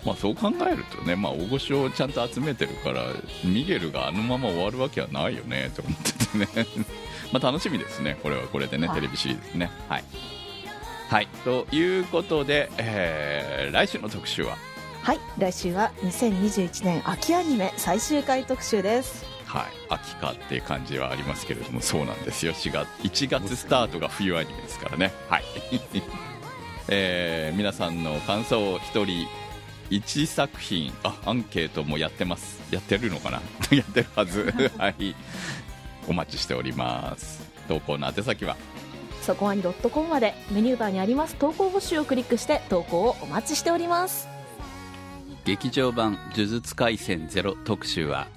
[0.05, 3.03] まあそう考えるとね、まあ大御所をちゃんと集めてるから、
[3.43, 6.67] ミゲルがあのまま終わるわけはないよね、と思っててね。
[7.31, 9.69] まあ楽しみですね、これはこれでね、はいテレビシリーズね。
[9.87, 10.03] はい。
[11.11, 11.27] はい。
[11.43, 14.55] ということで、えー、来週の特集は、
[15.01, 19.25] はい、来週は2021年秋アニメ最終回特集です。
[19.43, 22.53] はい、秋かっていう感じはありますけれども、そうなんですよ。
[22.53, 25.11] 4月、1月スタートが冬アニメですからね。
[25.27, 25.43] はい。
[26.87, 29.27] えー、皆さんの感想を一人
[29.89, 32.61] 1作品、あ、アンケートもやってます。
[32.71, 33.41] やってるのかな？
[33.75, 34.53] やってるはず。
[34.79, 35.13] はい。
[36.07, 37.41] お待ちしております。
[37.67, 38.55] 投稿の宛先は、
[39.21, 40.33] そこはに .com まで。
[40.51, 41.35] メニューバーにあります。
[41.35, 44.27] 投稿募集をクリックして投稿をお待ちしております。
[45.43, 48.27] 劇場版呪術廻戦ゼロ特集は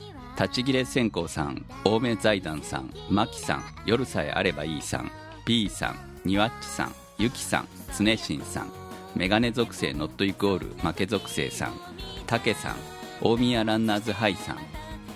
[0.41, 5.13] 立ち切れ線香さん青梅財団さんマキさん夜さえあればいいさん
[5.45, 8.73] P さんニワッチさんユキさん常新さん
[9.15, 11.75] メガネ属性ノットイコール負け属性さん
[12.27, 12.77] タケさん
[13.21, 14.59] 大宮ランナーズハイさん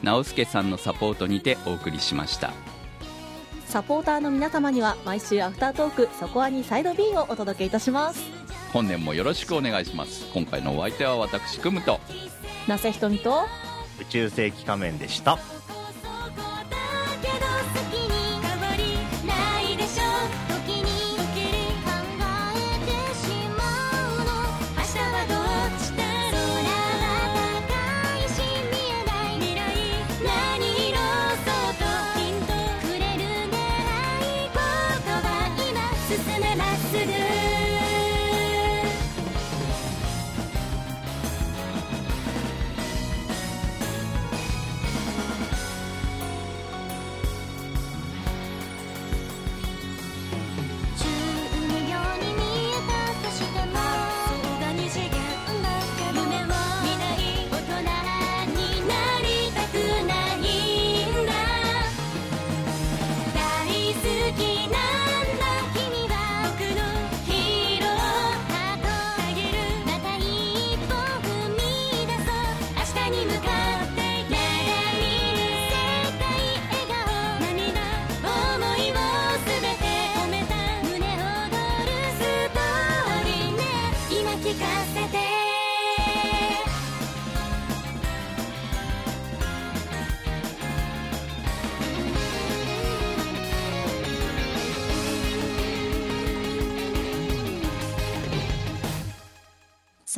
[0.03, 2.53] 直輔さんのサポートにてお送りしました。
[3.69, 8.23] サポーターの皆様には毎週アフタートークそこはにサイド B をお届けいたします。
[8.73, 12.01] 本年もよろしくお願いします今回のお相手は私クムと
[12.66, 13.47] なせひとみと
[14.01, 15.39] 宇宙世紀仮面でした。